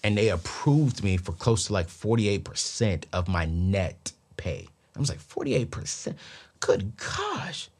[0.05, 4.69] and they approved me for close to like 48% of my net pay.
[4.95, 6.15] I was like, 48%?
[6.61, 7.71] Good gosh.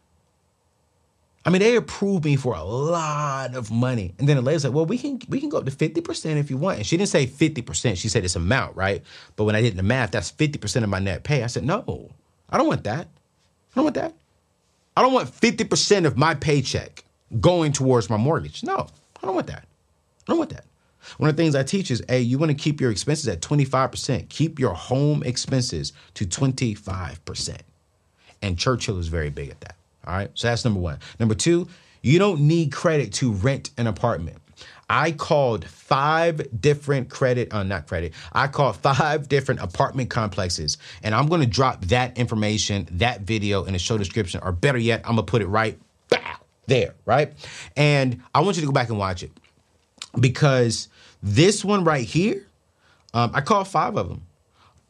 [1.45, 4.15] I mean, they approved me for a lot of money.
[4.19, 6.49] And then the lady said, well, we can we can go up to 50% if
[6.49, 6.79] you want.
[6.79, 7.99] And she didn't say 50%.
[7.99, 9.03] She said it's amount, right?
[9.37, 11.43] But when I did the math, that's 50% of my net pay.
[11.45, 12.11] I said, no,
[12.49, 13.07] I don't want that.
[13.07, 14.15] I don't want that.
[14.97, 17.05] I don't want 50% of my paycheck
[17.41, 18.63] going towards my mortgage.
[18.63, 18.87] No,
[19.23, 19.67] I don't want that.
[20.27, 20.65] I don't want that.
[21.19, 23.41] One of the things I teach is, hey, you want to keep your expenses at
[23.41, 24.29] 25%.
[24.29, 27.59] Keep your home expenses to 25%.
[28.43, 29.77] And Churchill is very big at that.
[30.07, 30.31] All right.
[30.35, 30.99] So that's number one.
[31.19, 31.69] Number two,
[32.03, 34.39] you don't need credit to rent an apartment.
[34.89, 40.79] I called five different credit, uh, not credit, I called five different apartment complexes.
[41.03, 44.79] And I'm going to drop that information, that video in the show description, or better
[44.79, 45.79] yet, I'm going to put it right
[46.67, 47.33] there, right?
[47.77, 49.31] And I want you to go back and watch it
[50.21, 50.89] because
[51.25, 52.47] this one right here,
[53.15, 54.27] um, I called five of them.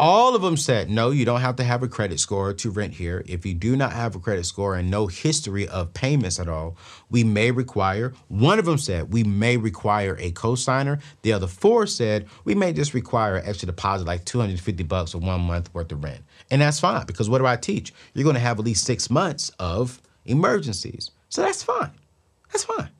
[0.00, 2.94] All of them said, no, you don't have to have a credit score to rent
[2.94, 3.22] here.
[3.26, 6.76] If you do not have a credit score and no history of payments at all,
[7.08, 11.00] we may require, one of them said, we may require a cosigner.
[11.22, 15.18] The other four said, we may just require an extra deposit, like 250 bucks for
[15.18, 16.24] one month worth of rent.
[16.50, 17.94] And that's fine because what do I teach?
[18.14, 21.12] You're going to have at least six months of emergencies.
[21.28, 21.92] So that's fine.
[22.50, 22.90] That's fine.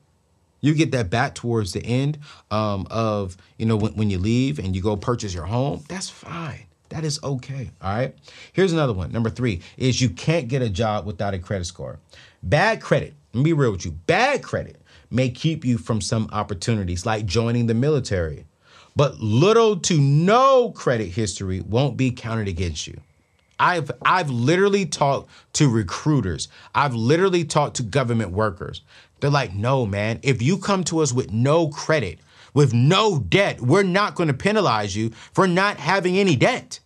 [0.61, 2.17] You get that back towards the end
[2.49, 5.83] um, of, you know, when, when you leave and you go purchase your home.
[5.87, 6.65] That's fine.
[6.89, 7.71] That is okay.
[7.81, 8.15] All right.
[8.53, 9.11] Here's another one.
[9.11, 11.99] Number three is you can't get a job without a credit score.
[12.41, 13.91] Bad credit, let me be real with you.
[13.91, 18.45] Bad credit may keep you from some opportunities like joining the military,
[18.95, 22.99] but little to no credit history won't be counted against you.
[23.59, 26.49] I've I've literally talked to recruiters.
[26.73, 28.81] I've literally talked to government workers.
[29.25, 32.19] They're like, "No, man, if you come to us with no credit,
[32.55, 36.79] with no debt, we're not going to penalize you for not having any debt.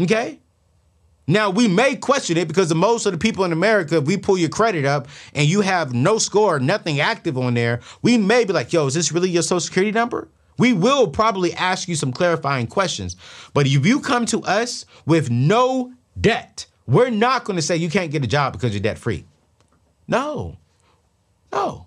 [0.00, 0.40] Okay?
[1.26, 4.38] Now, we may question it because most of the people in America, if we pull
[4.38, 8.54] your credit up and you have no score, nothing active on there, we may be
[8.54, 10.28] like, yo, is this really your social security number?
[10.56, 13.16] We will probably ask you some clarifying questions.
[13.52, 17.90] But if you come to us with no debt, we're not going to say you
[17.90, 19.26] can't get a job because you're debt free.
[20.08, 20.56] No,
[21.52, 21.86] no.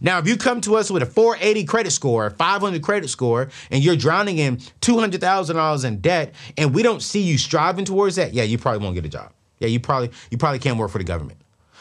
[0.00, 3.50] Now, if you come to us with a 480 credit score, a 500 credit score,
[3.70, 8.32] and you're drowning in $200,000 in debt, and we don't see you striving towards that,
[8.32, 9.32] yeah, you probably won't get a job.
[9.58, 11.38] Yeah, you probably you probably can't work for the government.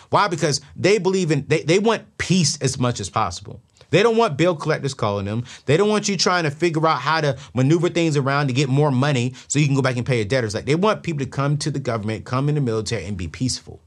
[0.09, 0.27] Why?
[0.27, 3.61] Because they believe in they, they want peace as much as possible.
[3.91, 5.45] They don't want bill collectors calling them.
[5.65, 8.69] They don't want you trying to figure out how to maneuver things around to get
[8.69, 10.53] more money so you can go back and pay your debtors.
[10.53, 13.27] Like they want people to come to the government, come in the military, and be
[13.27, 13.79] peaceful.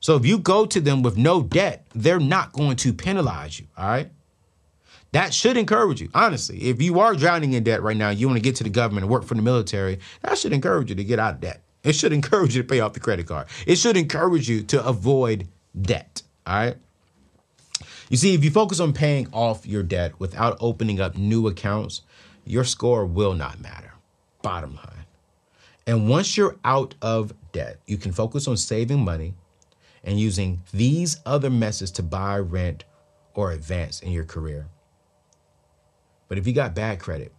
[0.00, 3.66] So if you go to them with no debt, they're not going to penalize you.
[3.76, 4.10] All right.
[5.12, 6.64] That should encourage you, honestly.
[6.64, 9.04] If you are drowning in debt right now, you want to get to the government
[9.04, 11.62] and work for the military, that should encourage you to get out of debt.
[11.82, 13.48] It should encourage you to pay off the credit card.
[13.66, 15.48] It should encourage you to avoid
[15.80, 16.22] debt.
[16.46, 16.76] All right.
[18.10, 22.02] You see, if you focus on paying off your debt without opening up new accounts,
[22.44, 23.92] your score will not matter.
[24.42, 25.04] Bottom line.
[25.86, 29.34] And once you're out of debt, you can focus on saving money
[30.08, 32.84] and using these other methods to buy, rent,
[33.34, 34.66] or advance in your career.
[36.28, 37.30] But if you got bad credit,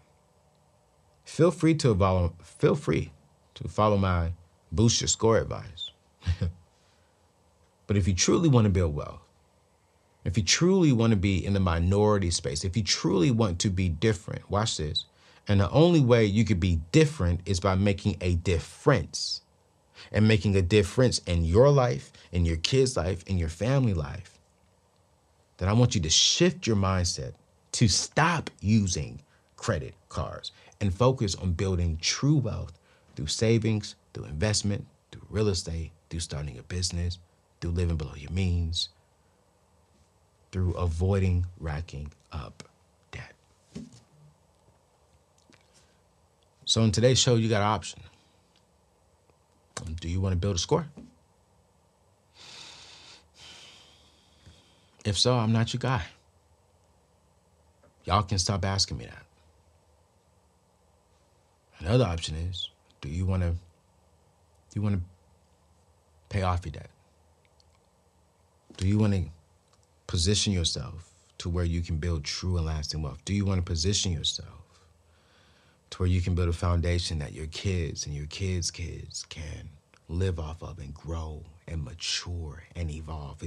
[1.23, 3.11] feel free to follow, feel free
[3.55, 4.33] to follow my
[4.71, 5.89] boost your score advice.
[7.87, 9.21] but if you truly want to build wealth,
[10.23, 13.71] if you truly want to be in the minority space, if you truly want to
[13.71, 15.05] be different, watch this.
[15.47, 19.41] And the only way you could be different is by making a difference
[20.11, 24.39] and making a difference in your life, in your kids' life, in your family life.
[25.57, 27.33] Then I want you to shift your mindset
[27.73, 29.21] to stop using
[29.57, 32.79] credit cards and focus on building true wealth
[33.15, 37.19] through savings, through investment, through real estate, through starting a business,
[37.59, 38.89] through living below your means,
[40.51, 42.63] through avoiding racking up
[43.11, 43.33] debt.
[46.65, 47.99] So, in today's show, you got an option.
[49.99, 50.87] Do you want to build a score?
[55.09, 56.03] If so, I'm not your guy.
[58.03, 59.25] Y'all can stop asking me that.
[61.79, 62.69] Another option is,
[63.01, 65.01] do you want to do you want to
[66.29, 66.91] pay off your debt?
[68.77, 69.23] Do you want to
[70.05, 73.25] position yourself to where you can build true and lasting wealth?
[73.25, 74.61] Do you want to position yourself
[75.89, 79.69] to where you can build a foundation that your kids and your kids' kids can
[80.07, 83.41] live off of and grow and mature and evolve?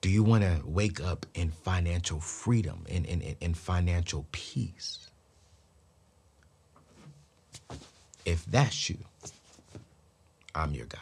[0.00, 5.08] Do you want to wake up in financial freedom, in, in, in financial peace?
[8.24, 8.98] If that's you,
[10.54, 10.98] I'm your guy.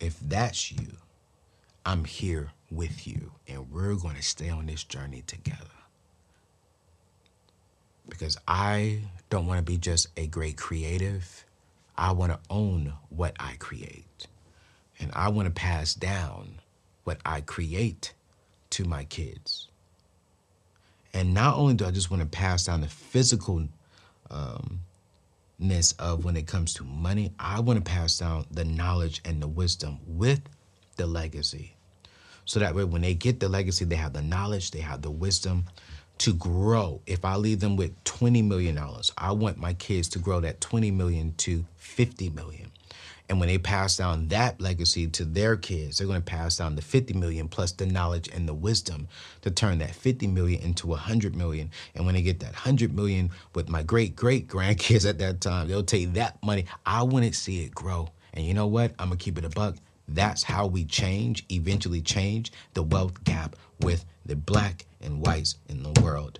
[0.00, 0.96] If that's you,
[1.86, 5.58] I'm here with you, and we're going to stay on this journey together.
[8.08, 11.44] Because I don't want to be just a great creative,
[11.96, 14.26] I want to own what I create.
[14.98, 16.58] And I want to pass down
[17.04, 18.14] what I create
[18.70, 19.68] to my kids.
[21.14, 23.68] And not only do I just want to pass down the physical
[24.30, 24.80] um,
[25.98, 29.46] of when it comes to money, I want to pass down the knowledge and the
[29.46, 30.40] wisdom with
[30.96, 31.76] the legacy.
[32.44, 35.10] So that way, when they get the legacy, they have the knowledge, they have the
[35.10, 35.64] wisdom
[36.18, 37.00] to grow.
[37.06, 38.78] If I leave them with $20 million,
[39.16, 42.71] I want my kids to grow that 20 million to 50 million.
[43.32, 46.76] And when they pass down that legacy to their kids, they're going to pass down
[46.76, 49.08] the 50 million plus the knowledge and the wisdom
[49.40, 51.70] to turn that 50 million into 100 million.
[51.94, 55.66] And when they get that 100 million with my great great grandkids at that time,
[55.66, 56.66] they'll take that money.
[56.84, 58.10] I want to see it grow.
[58.34, 58.92] And you know what?
[58.98, 59.76] I'm going to keep it a buck.
[60.06, 65.82] That's how we change, eventually change the wealth gap with the black and whites in
[65.82, 66.38] the world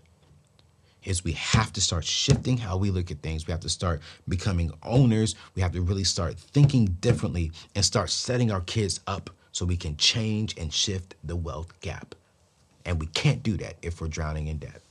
[1.04, 3.46] is we have to start shifting how we look at things.
[3.46, 5.34] We have to start becoming owners.
[5.54, 9.76] We have to really start thinking differently and start setting our kids up so we
[9.76, 12.14] can change and shift the wealth gap.
[12.84, 14.82] And we can't do that if we're drowning in debt.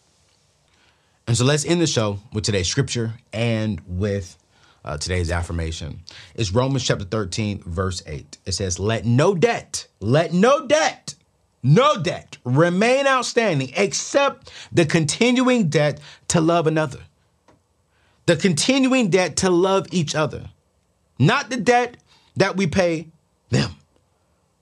[1.27, 4.37] And so let's end the show with today's scripture and with
[4.83, 6.01] uh, today's affirmation.
[6.35, 8.37] It's Romans chapter 13, verse 8.
[8.45, 11.15] It says, Let no debt, let no debt,
[11.63, 16.99] no debt remain outstanding except the continuing debt to love another.
[18.25, 20.49] The continuing debt to love each other.
[21.19, 21.97] Not the debt
[22.35, 23.07] that we pay
[23.49, 23.75] them,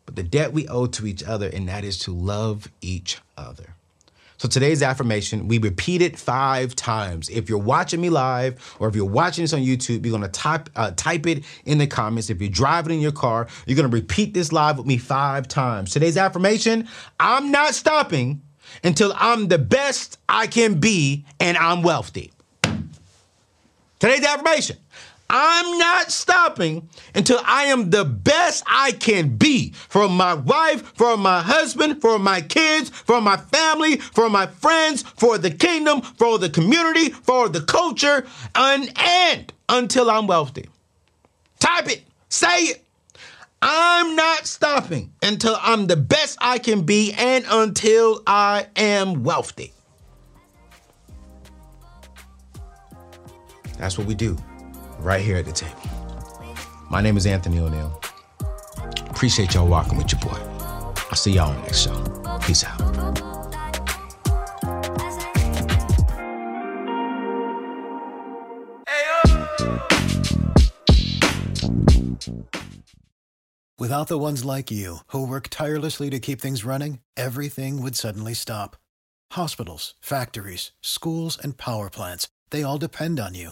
[0.05, 3.76] but the debt we owe to each other, and that is to love each other.
[4.39, 7.27] So today's affirmation, we repeat it five times.
[7.27, 10.69] If you're watching me live or if you're watching this on YouTube, you're gonna type
[10.77, 12.29] uh, type it in the comments.
[12.29, 15.91] If you're driving in your car, you're gonna repeat this live with me five times.
[15.91, 16.87] Today's affirmation,
[17.19, 18.41] I'm not stopping
[18.81, 22.31] until I'm the best I can be and I'm wealthy.
[23.99, 24.77] Today's affirmation.
[25.30, 31.18] I'm not stopping until I am the best I can be for my wife, for
[31.18, 36.39] my husband, for my kids, for my family, for my friends, for the kingdom, for
[36.39, 38.26] the community, for the culture,
[38.56, 40.68] and, and until I'm wealthy.
[41.60, 42.85] Type it, say it.
[43.61, 49.73] I'm not stopping until I'm the best I can be and until I am wealthy.
[53.77, 54.38] That's what we do
[54.99, 55.81] right here at the table.
[56.89, 57.91] My name is Anthony ONeal.
[59.09, 60.39] Appreciate y'all walking with your boy.
[61.09, 62.39] I'll see y'all on the next show.
[62.45, 62.80] Peace out.
[73.77, 78.34] Without the ones like you, who work tirelessly to keep things running, everything would suddenly
[78.34, 78.76] stop.
[79.31, 83.51] Hospitals, factories, schools, and power plants, they all depend on you.